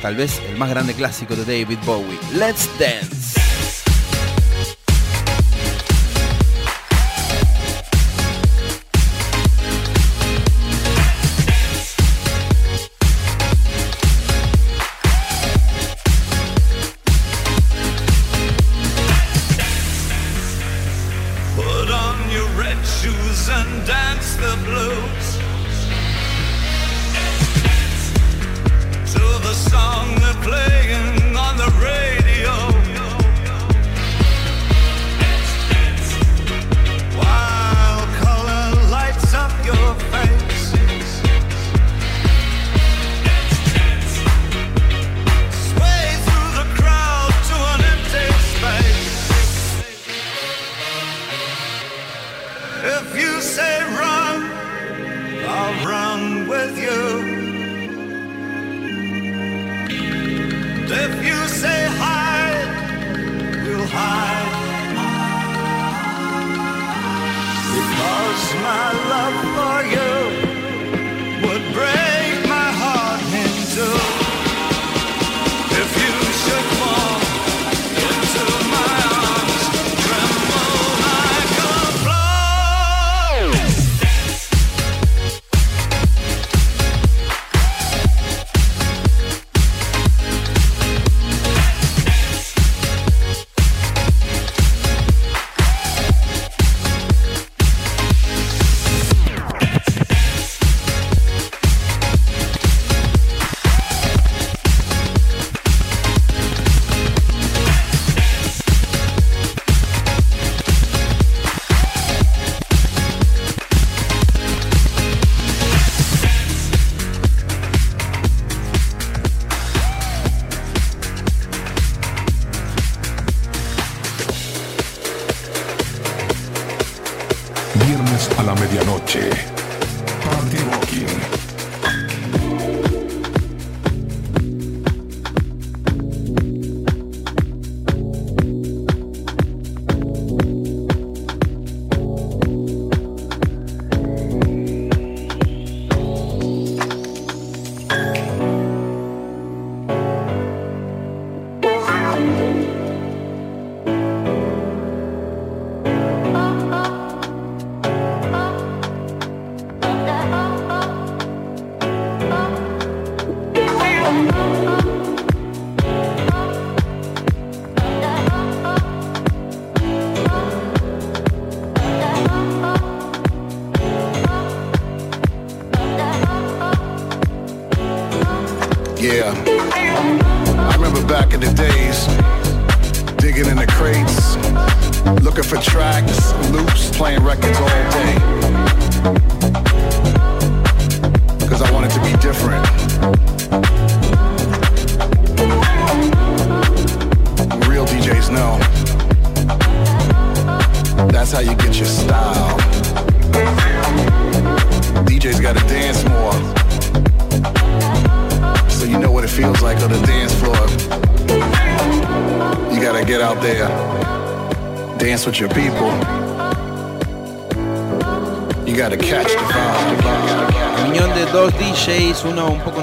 tal 0.00 0.16
vez 0.16 0.40
el 0.48 0.56
más 0.56 0.70
grande 0.70 0.94
clásico 0.94 1.36
de 1.36 1.44
David 1.44 1.78
Bowie, 1.84 2.18
Let's 2.32 2.70
Dance. 2.78 3.19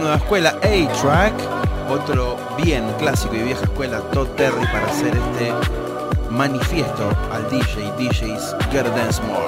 nueva 0.08 0.24
escuela, 0.24 0.50
A-Track. 0.64 1.34
Otro 1.90 2.38
bien 2.64 2.86
clásico 2.98 3.36
y 3.36 3.44
vieja 3.44 3.64
escuela, 3.64 4.00
Todd 4.14 4.28
Terry, 4.38 4.66
para 4.68 4.86
hacer 4.86 5.14
este 5.16 5.52
manifiesto 6.30 7.10
al 7.32 7.50
DJ, 7.50 7.92
DJs 7.98 8.56
Get 8.72 8.86
Dance 8.86 9.22
More. 9.24 9.47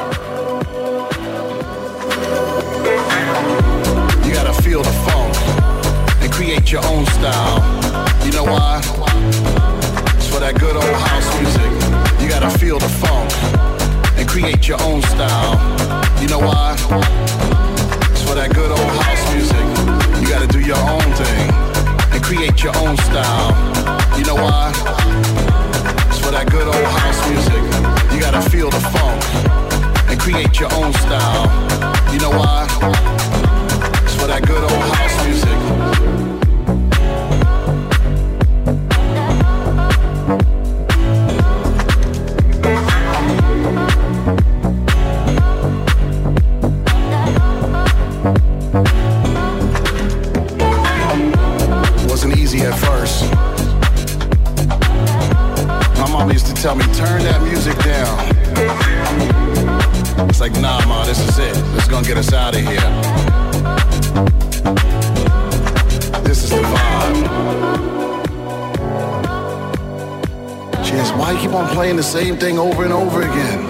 Why 71.20 71.34
you 71.34 71.40
keep 71.40 71.52
on 71.52 71.68
playing 71.76 71.98
the 71.98 72.04
same 72.04 72.38
thing 72.38 72.58
over 72.58 72.86
and 72.86 72.94
over 72.94 73.22
again? 73.22 73.66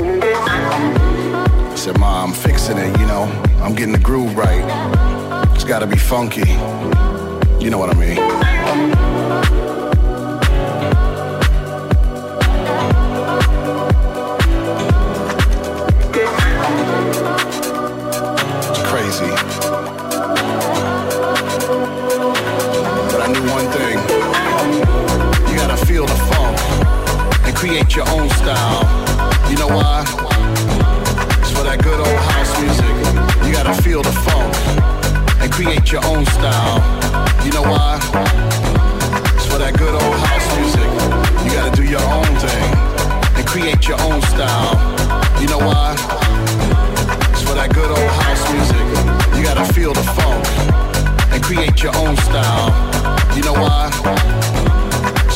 I 0.00 1.74
said, 1.74 1.98
Ma, 1.98 2.22
I'm 2.22 2.32
fixing 2.32 2.78
it, 2.78 2.96
you 3.00 3.06
know. 3.06 3.24
I'm 3.60 3.74
getting 3.74 3.92
the 3.92 3.98
groove 3.98 4.36
right. 4.36 4.64
It's 5.54 5.64
gotta 5.64 5.88
be 5.88 5.96
funky. 5.96 6.48
You 7.62 7.70
know 7.70 7.78
what 7.78 7.90
I 7.90 7.94
mean. 7.94 9.63
Create 27.66 27.96
your 27.96 28.06
own 28.10 28.28
style. 28.28 28.84
You 29.48 29.56
know 29.56 29.68
why? 29.68 30.04
It's 31.40 31.50
for 31.56 31.64
that 31.64 31.80
good 31.82 31.96
old 31.96 32.20
house 32.28 32.52
music. 32.60 32.92
You 33.40 33.54
gotta 33.56 33.72
feel 33.80 34.02
the 34.02 34.12
funk 34.12 34.52
and 35.40 35.50
create 35.50 35.90
your 35.90 36.04
own 36.04 36.26
style. 36.26 36.84
You 37.40 37.52
know 37.56 37.62
why? 37.64 37.96
It's 39.32 39.46
for 39.48 39.56
that 39.56 39.72
good 39.78 39.96
old 39.96 40.16
house 40.28 40.48
music. 40.60 40.90
You 41.40 41.56
gotta 41.56 41.72
do 41.74 41.84
your 41.88 42.04
own 42.04 42.28
thing 42.36 42.68
and 43.32 43.46
create 43.48 43.88
your 43.88 44.00
own 44.12 44.20
style. 44.28 44.76
You 45.40 45.48
know 45.48 45.64
why? 45.64 45.96
It's 47.32 47.40
for 47.48 47.56
that 47.56 47.72
good 47.72 47.88
old 47.88 48.12
house 48.20 48.44
music. 48.52 48.84
You 49.38 49.42
gotta 49.42 49.64
feel 49.72 49.94
the 49.94 50.04
funk 50.12 50.44
and 51.32 51.42
create 51.42 51.82
your 51.82 51.96
own 51.96 52.14
style. 52.28 52.68
You 53.34 53.42
know 53.42 53.56
why? 53.56 54.63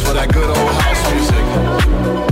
For 0.08 0.14
that 0.14 0.32
good 0.32 0.48
old 0.48 0.56
house 0.56 1.12
music. 1.12 2.27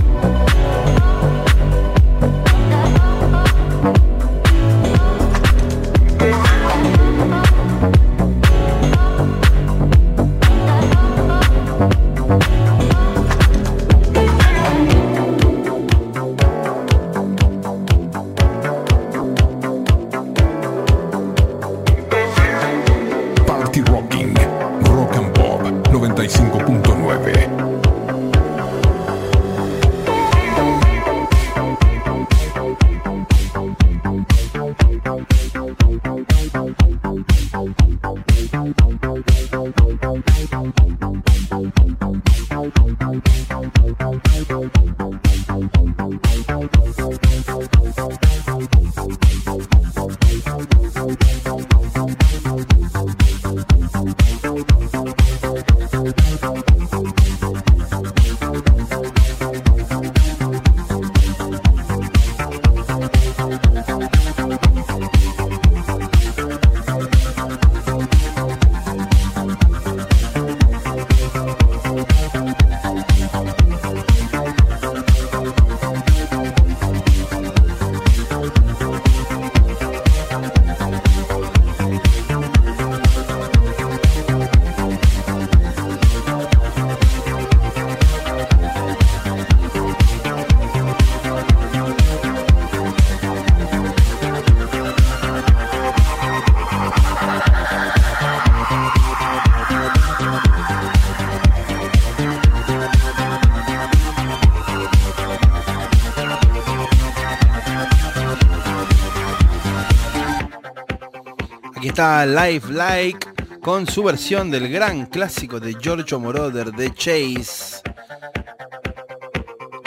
Está 111.97 112.27
Life 112.27 112.71
Like 112.71 113.27
con 113.59 113.87
su 113.87 114.03
versión 114.03 114.51
del 114.51 114.69
gran 114.69 115.07
clásico 115.07 115.59
de 115.59 115.73
Giorgio 115.81 116.19
Moroder 116.19 116.71
de 116.71 116.93
Chase 116.93 117.81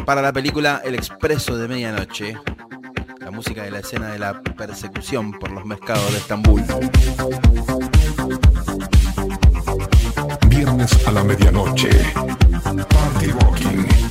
para 0.05 0.21
la 0.21 0.33
película 0.33 0.83
El 0.85 0.97
Expreso 0.97 1.57
de 1.57 1.69
Medianoche. 1.69 2.37
La 3.21 3.31
música 3.31 3.63
de 3.63 3.71
la 3.71 3.79
escena 3.79 4.09
de 4.11 4.19
la 4.19 4.43
persecución 4.43 5.31
por 5.31 5.53
los 5.53 5.65
mercados 5.65 6.11
de 6.11 6.19
Estambul. 6.19 6.65
Viernes 10.49 11.07
a 11.07 11.13
la 11.13 11.23
medianoche. 11.23 11.91
Party 12.89 13.27
Rocking. 13.41 14.10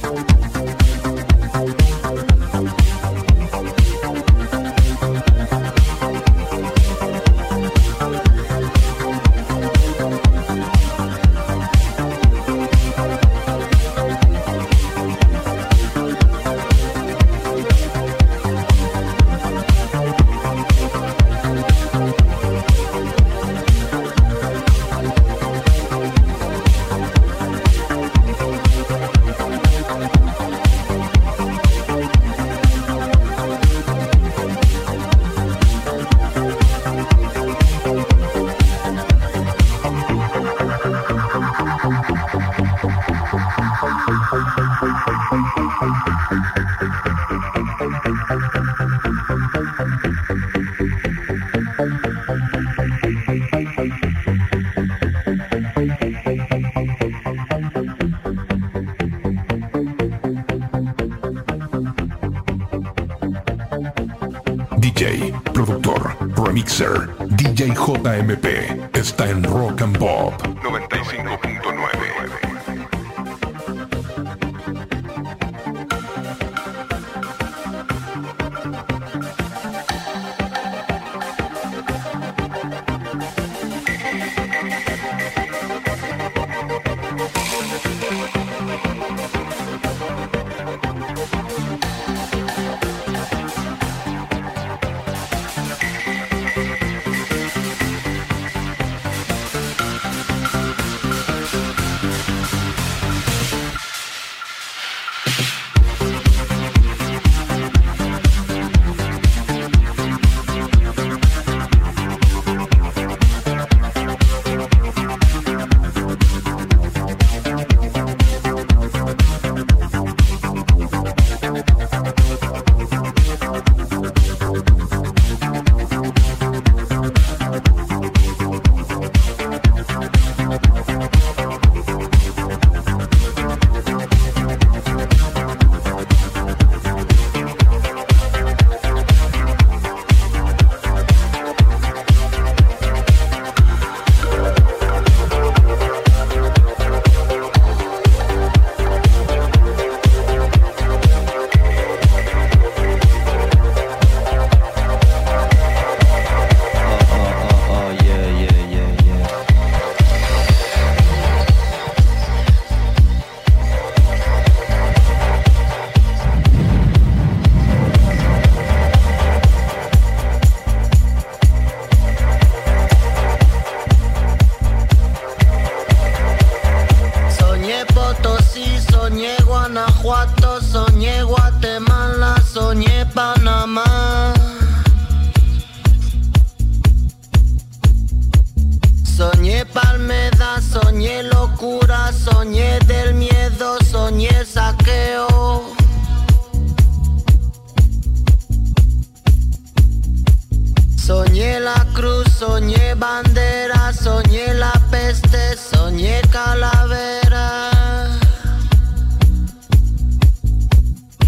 cruz, 202.00 202.28
soñé 202.38 202.94
bandera, 202.96 203.92
soñé 203.94 204.54
la 204.54 204.72
peste, 204.90 205.58
soñé 205.58 206.22
calavera. 206.32 207.72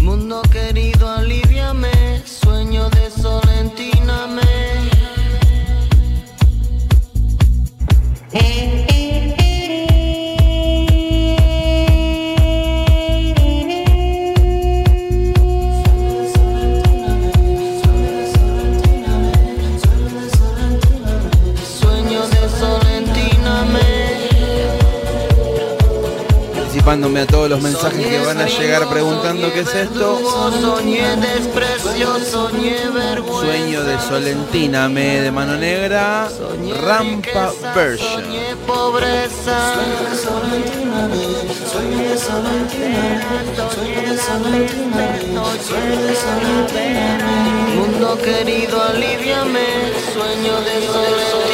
Mundo 0.00 0.40
querido, 0.50 1.10
aliviame, 1.10 2.22
sueño 2.24 2.88
de 2.90 3.10
solentíname. 3.10 4.41
antipándome 26.92 27.20
a 27.20 27.26
todos 27.26 27.48
los 27.48 27.62
mensajes 27.62 28.06
que 28.06 28.18
van 28.20 28.38
a 28.38 28.46
llegar 28.46 28.88
preguntando 28.88 29.52
qué 29.52 29.60
es 29.60 29.74
esto. 29.74 30.20
Sueño 33.40 33.84
de 33.84 33.98
Solentina, 34.00 34.88
me 34.88 35.22
de 35.22 35.30
mano 35.30 35.56
negra, 35.56 36.28
rampa 36.82 37.52
version. 37.74 38.24
Mundo 47.74 48.18
querido, 48.18 48.82
aliviame, 48.82 49.66
sueño 50.12 50.60
de 50.60 50.86
Solentina. 50.86 51.51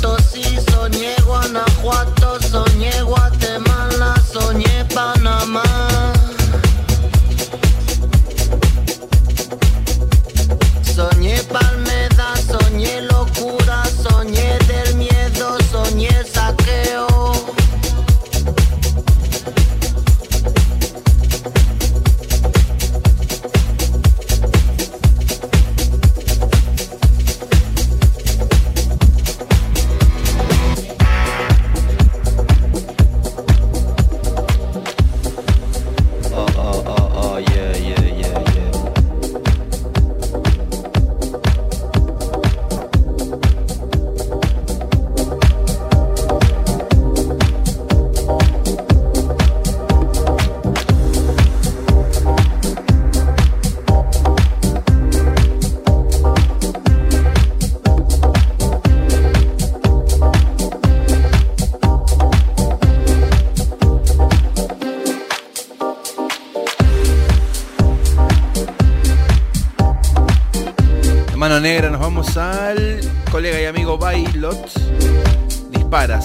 Potosí, 0.00 0.58
soñé 0.70 1.14
Guanajuato, 1.24 2.38
soñé 2.40 3.02
Guatemala, 3.02 4.14
soñé 4.32 4.84
Panamá. 4.94 5.23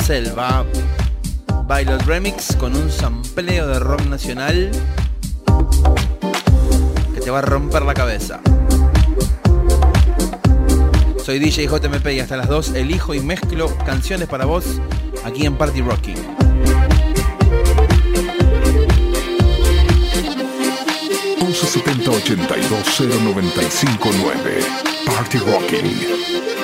selva. 0.10 0.66
Bailot 1.68 2.02
Remix 2.08 2.56
con 2.56 2.76
un 2.76 2.90
sampleo 2.90 3.68
de 3.68 3.78
rock 3.78 4.06
nacional 4.08 4.72
que 7.14 7.22
te 7.22 7.30
va 7.30 7.38
a 7.38 7.42
romper 7.44 7.84
la 7.84 7.94
cabeza. 7.94 8.42
Soy 11.24 11.38
DJ 11.38 11.68
JMP 11.68 12.08
y 12.08 12.22
hasta 12.22 12.38
las 12.38 12.48
2 12.48 12.72
elijo 12.72 13.14
y 13.14 13.20
mezclo 13.20 13.72
canciones 13.86 14.28
para 14.28 14.46
vos 14.46 14.66
aquí 15.24 15.46
en 15.46 15.56
Party 15.56 15.84
Rocking. 15.84 16.18
Party 25.06 25.38
Rocking. 25.38 26.59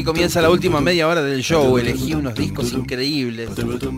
aquí 0.00 0.04
comienza 0.04 0.40
la 0.40 0.48
última 0.48 0.80
media 0.80 1.06
hora 1.06 1.22
del 1.22 1.42
show. 1.42 1.76
Elegí 1.76 2.14
unos 2.14 2.34
discos 2.34 2.72
increíbles 2.72 3.50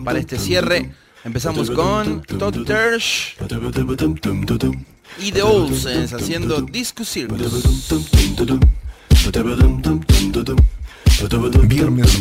para 0.03 0.19
este 0.19 0.37
cierre. 0.37 0.91
Empezamos 1.23 1.71
con 1.71 2.21
Todd 2.23 2.65
Tersh 2.65 3.37
y 5.19 5.31
The 5.31 5.41
Olsens 5.43 6.11
haciendo 6.11 6.61
Disco 6.61 7.05
Circus. 7.05 7.87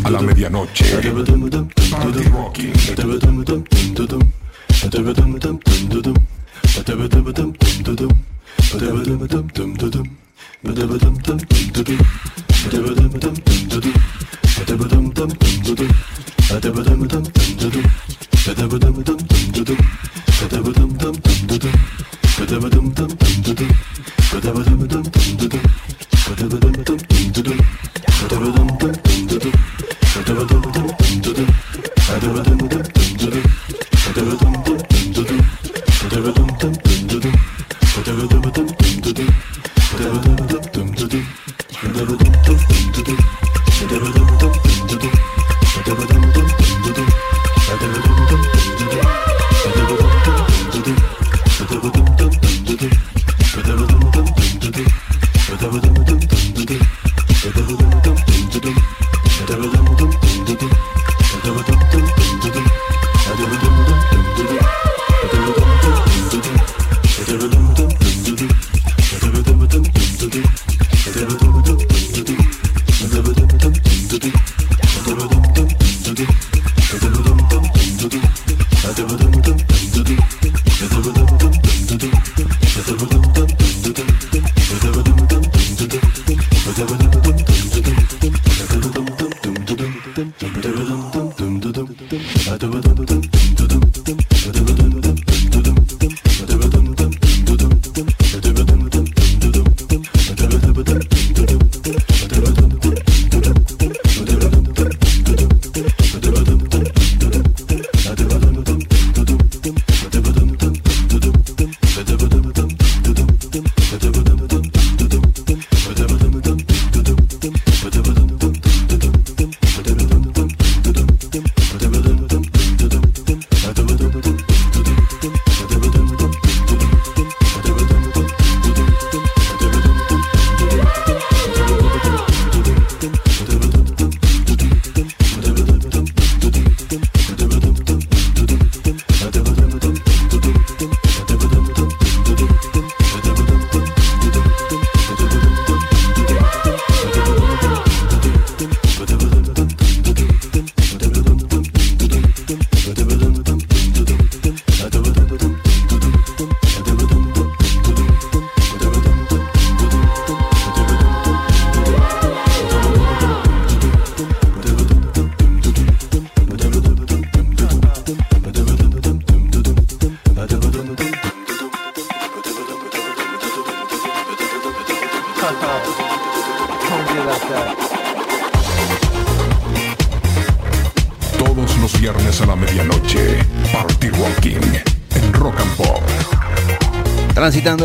A 0.05 0.11
la 0.11 0.23
medianoche. 0.23 0.85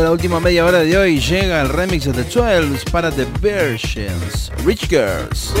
la 0.08 0.12
última 0.12 0.40
media 0.40 0.64
hora 0.64 0.78
de 0.78 0.96
hoy 0.96 1.20
llega 1.20 1.60
el 1.60 1.68
remix 1.68 2.06
de 2.06 2.14
The 2.14 2.24
12 2.24 2.90
para 2.90 3.10
The 3.10 3.26
Versions 3.42 4.50
Rich 4.64 4.88
Girls. 4.88 5.52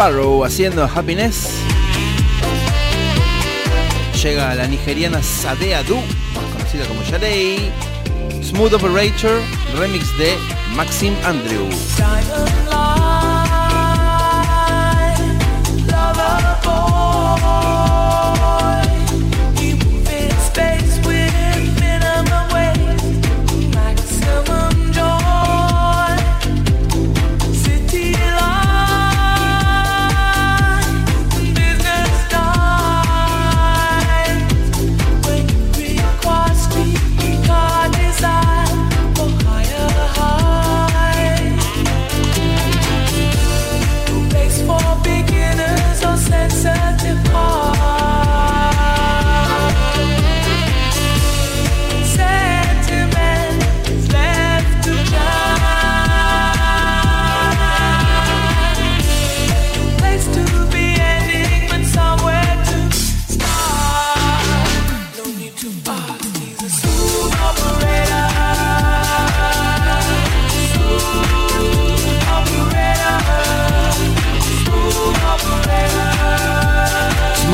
Sparrow 0.00 0.42
haciendo 0.46 0.84
Happiness. 0.84 1.50
Llega 4.22 4.54
la 4.54 4.66
nigeriana 4.66 5.22
Sadea 5.22 5.82
Du, 5.82 5.96
más 5.96 6.44
conocida 6.54 6.86
como 6.86 7.02
Shadei. 7.02 7.70
Smooth 8.42 8.72
Operator, 8.72 9.42
remix 9.78 10.16
de 10.16 10.38
Maxim 10.74 11.14
Andrew. 11.22 11.68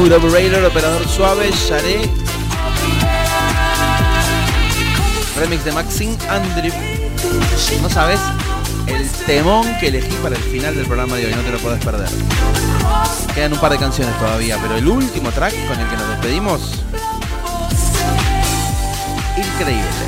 Smooth 0.06 0.24
Operator, 0.24 0.64
operador 0.64 1.08
suave, 1.08 1.50
Share. 1.50 2.08
Remix 5.36 5.64
de 5.64 5.72
Maxim 5.72 6.16
Andrew. 6.30 6.72
No 7.82 7.90
sabes 7.90 8.20
el 8.86 9.08
temón 9.26 9.66
que 9.80 9.88
elegí 9.88 10.14
para 10.22 10.36
el 10.36 10.42
final 10.42 10.76
del 10.76 10.86
programa 10.86 11.16
de 11.16 11.26
hoy, 11.26 11.34
no 11.34 11.42
te 11.42 11.50
lo 11.50 11.58
puedes 11.58 11.84
perder. 11.84 12.08
Quedan 13.34 13.54
un 13.54 13.58
par 13.58 13.72
de 13.72 13.78
canciones 13.78 14.16
todavía, 14.20 14.56
pero 14.62 14.76
el 14.76 14.86
último 14.86 15.32
track 15.32 15.52
con 15.66 15.80
el 15.80 15.88
que 15.88 15.96
nos 15.96 16.08
despedimos. 16.10 16.60
Increíble. 19.36 20.05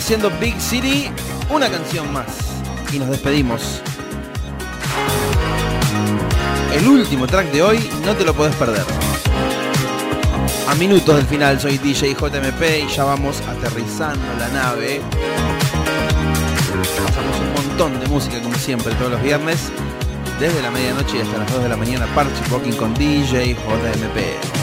Haciendo 0.00 0.30
Big 0.40 0.58
City. 0.58 1.10
Una 1.50 1.68
canción 1.68 2.10
más. 2.10 2.26
Y 2.90 2.98
nos 2.98 3.10
despedimos. 3.10 3.82
El 6.74 6.88
último 6.88 7.26
track 7.26 7.52
de 7.52 7.62
hoy 7.62 7.90
no 8.06 8.14
te 8.16 8.24
lo 8.24 8.32
podés 8.32 8.54
perder. 8.56 8.84
A 10.68 10.74
minutos 10.76 11.14
del 11.16 11.26
final 11.26 11.60
soy 11.60 11.76
DJ 11.76 12.14
JMP 12.14 12.62
y 12.84 12.88
ya 12.88 13.04
vamos 13.04 13.42
aterrizando 13.42 14.24
la 14.38 14.48
nave. 14.48 15.02
Pasamos 17.06 17.38
un 17.38 17.68
montón 17.68 18.00
de 18.00 18.06
música 18.06 18.40
como 18.40 18.54
siempre 18.54 18.94
todos 18.94 19.10
los 19.10 19.22
viernes. 19.22 19.70
Desde 20.38 20.62
la 20.62 20.70
medianoche 20.70 21.20
hasta 21.20 21.36
las 21.36 21.52
2 21.52 21.64
de 21.64 21.68
la 21.68 21.76
mañana 21.76 22.06
Party 22.14 22.40
Rocking 22.50 22.76
con 22.76 22.94
DJ 22.94 23.54
JMP. 23.54 24.59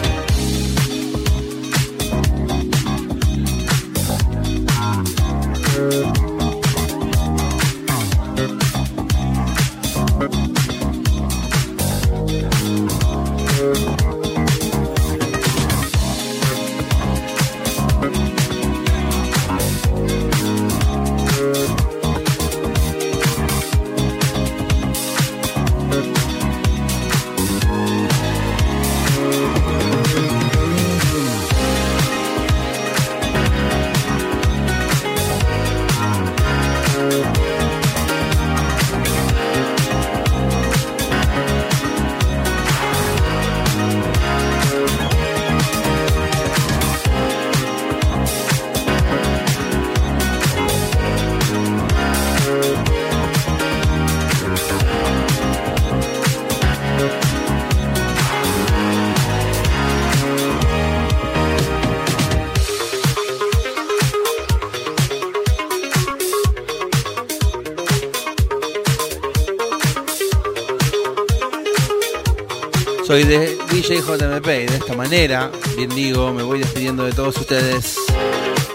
De 73.17 73.57
DJ 73.71 74.01
JMP 74.01 74.45
y 74.45 74.65
de 74.67 74.75
esta 74.77 74.93
manera, 74.93 75.49
bien 75.75 75.89
digo, 75.89 76.31
me 76.31 76.43
voy 76.43 76.59
despidiendo 76.59 77.03
de 77.03 77.13
todos 77.13 77.35
ustedes. 77.37 77.97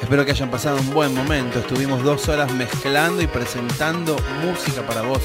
Espero 0.02 0.24
que 0.24 0.32
hayan 0.32 0.51
pasado 0.51 0.78
un 0.78 0.90
buen 0.90 1.14
momento. 1.14 1.60
Estuvimos 1.60 2.02
dos 2.02 2.28
horas 2.28 2.52
mezclando 2.52 3.23
y 3.23 3.28
presentando 3.28 4.16
música 4.44 4.85
para 4.85 5.02
vos. 5.02 5.23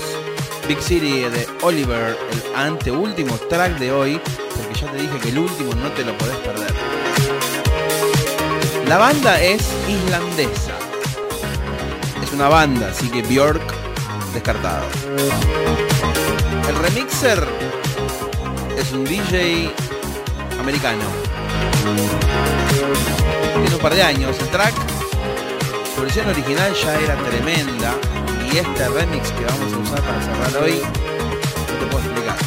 Big 0.68 0.80
City 0.80 1.22
de 1.22 1.48
Oliver, 1.64 2.15
el 2.31 2.56
anteúltimo 2.56 3.35
track 3.49 3.80
de 3.80 3.91
hoy, 3.91 4.22
porque 4.56 4.80
ya 4.80 4.91
te 4.91 4.98
dije 4.98 5.18
que 5.18 5.30
el 5.30 5.39
último 5.39 5.73
no 5.73 5.89
te 5.94 6.06
lo 6.06 6.15
podés 6.19 6.38
perder. 6.38 6.73
La 8.88 8.99
banda 8.99 9.41
es 9.41 9.68
islandesa. 9.89 10.77
Es 12.22 12.31
una 12.34 12.49
banda, 12.49 12.89
así 12.91 13.10
que 13.10 13.23
Björk 13.23 13.64
descartado. 14.31 14.85
El 16.69 16.76
remixer 16.76 17.56
un 18.98 19.06
DJ 19.06 19.72
americano. 20.60 21.03
Tiene 23.53 23.76
un 23.76 23.82
par 23.82 23.94
de 23.94 24.02
años. 24.02 24.36
El 24.40 24.48
track, 24.48 24.74
su 25.94 26.02
versión 26.02 26.28
original 26.30 26.74
ya 26.74 26.99
era 26.99 27.15
tremenda. 27.15 27.94
Y 28.52 28.57
este 28.57 28.90
remix 28.90 29.32
que 29.32 29.45
vamos 29.45 29.74
a 29.74 29.78
usar 29.78 30.02
para 30.02 30.22
cerrar 30.22 30.64
hoy, 30.64 30.82
no 30.82 31.80
te 31.80 31.86
puedo 31.91 32.06
explicar. 32.06 32.38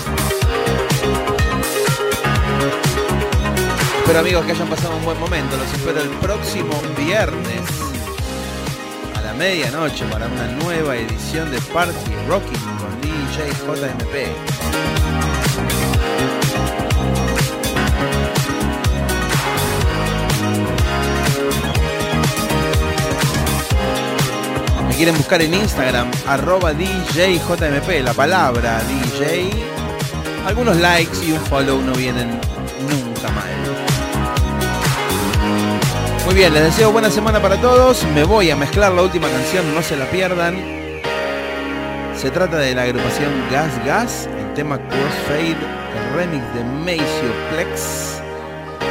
Espero 3.98 4.18
amigos 4.18 4.44
que 4.46 4.52
hayan 4.52 4.68
pasado 4.68 4.96
un 4.96 5.04
buen 5.04 5.20
momento. 5.20 5.56
Los 5.56 5.72
espero 5.72 6.00
el 6.00 6.08
próximo 6.18 6.82
viernes 6.96 7.60
a 9.14 9.20
la 9.20 9.34
medianoche 9.34 10.04
para 10.06 10.26
una 10.26 10.46
nueva 10.64 10.96
edición 10.96 11.50
de 11.50 11.60
Party 11.60 12.14
Rocking 12.28 12.60
con 12.78 13.00
DJ 13.00 13.50
JMP. 13.66 14.99
Quieren 25.00 25.16
buscar 25.16 25.40
en 25.40 25.54
Instagram, 25.54 26.10
arroba 26.26 26.74
DJJMP, 26.74 28.04
la 28.04 28.12
palabra 28.12 28.82
DJ. 28.82 29.48
Algunos 30.44 30.76
likes 30.76 31.24
y 31.24 31.32
un 31.32 31.40
follow 31.46 31.80
no 31.80 31.94
vienen 31.94 32.28
nunca 32.82 33.30
mal. 33.30 33.48
Muy 36.26 36.34
bien, 36.34 36.52
les 36.52 36.64
deseo 36.64 36.92
buena 36.92 37.08
semana 37.08 37.40
para 37.40 37.58
todos. 37.62 38.04
Me 38.14 38.24
voy 38.24 38.50
a 38.50 38.56
mezclar 38.56 38.92
la 38.92 39.00
última 39.00 39.26
canción, 39.30 39.74
no 39.74 39.80
se 39.80 39.96
la 39.96 40.04
pierdan. 40.04 40.58
Se 42.14 42.30
trata 42.30 42.58
de 42.58 42.74
la 42.74 42.82
agrupación 42.82 43.32
Gas 43.50 43.82
Gas, 43.86 44.28
el 44.38 44.52
tema 44.52 44.76
Crossfade, 44.76 45.56
el 45.96 46.14
remix 46.14 46.44
de 46.52 46.62
Maceo 46.62 47.32
Plex. 47.54 48.20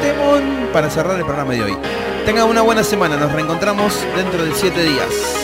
Temón 0.02 0.70
para 0.74 0.90
cerrar 0.90 1.20
el 1.20 1.26
programa 1.26 1.54
de 1.54 1.66
hoy. 1.66 1.78
Tengan 2.26 2.48
una 2.48 2.64
buena 2.64 2.84
semana, 2.84 3.16
nos 3.16 3.32
reencontramos 3.32 3.94
dentro 4.16 4.44
de 4.44 4.56
7 4.56 4.82
días. 4.82 5.39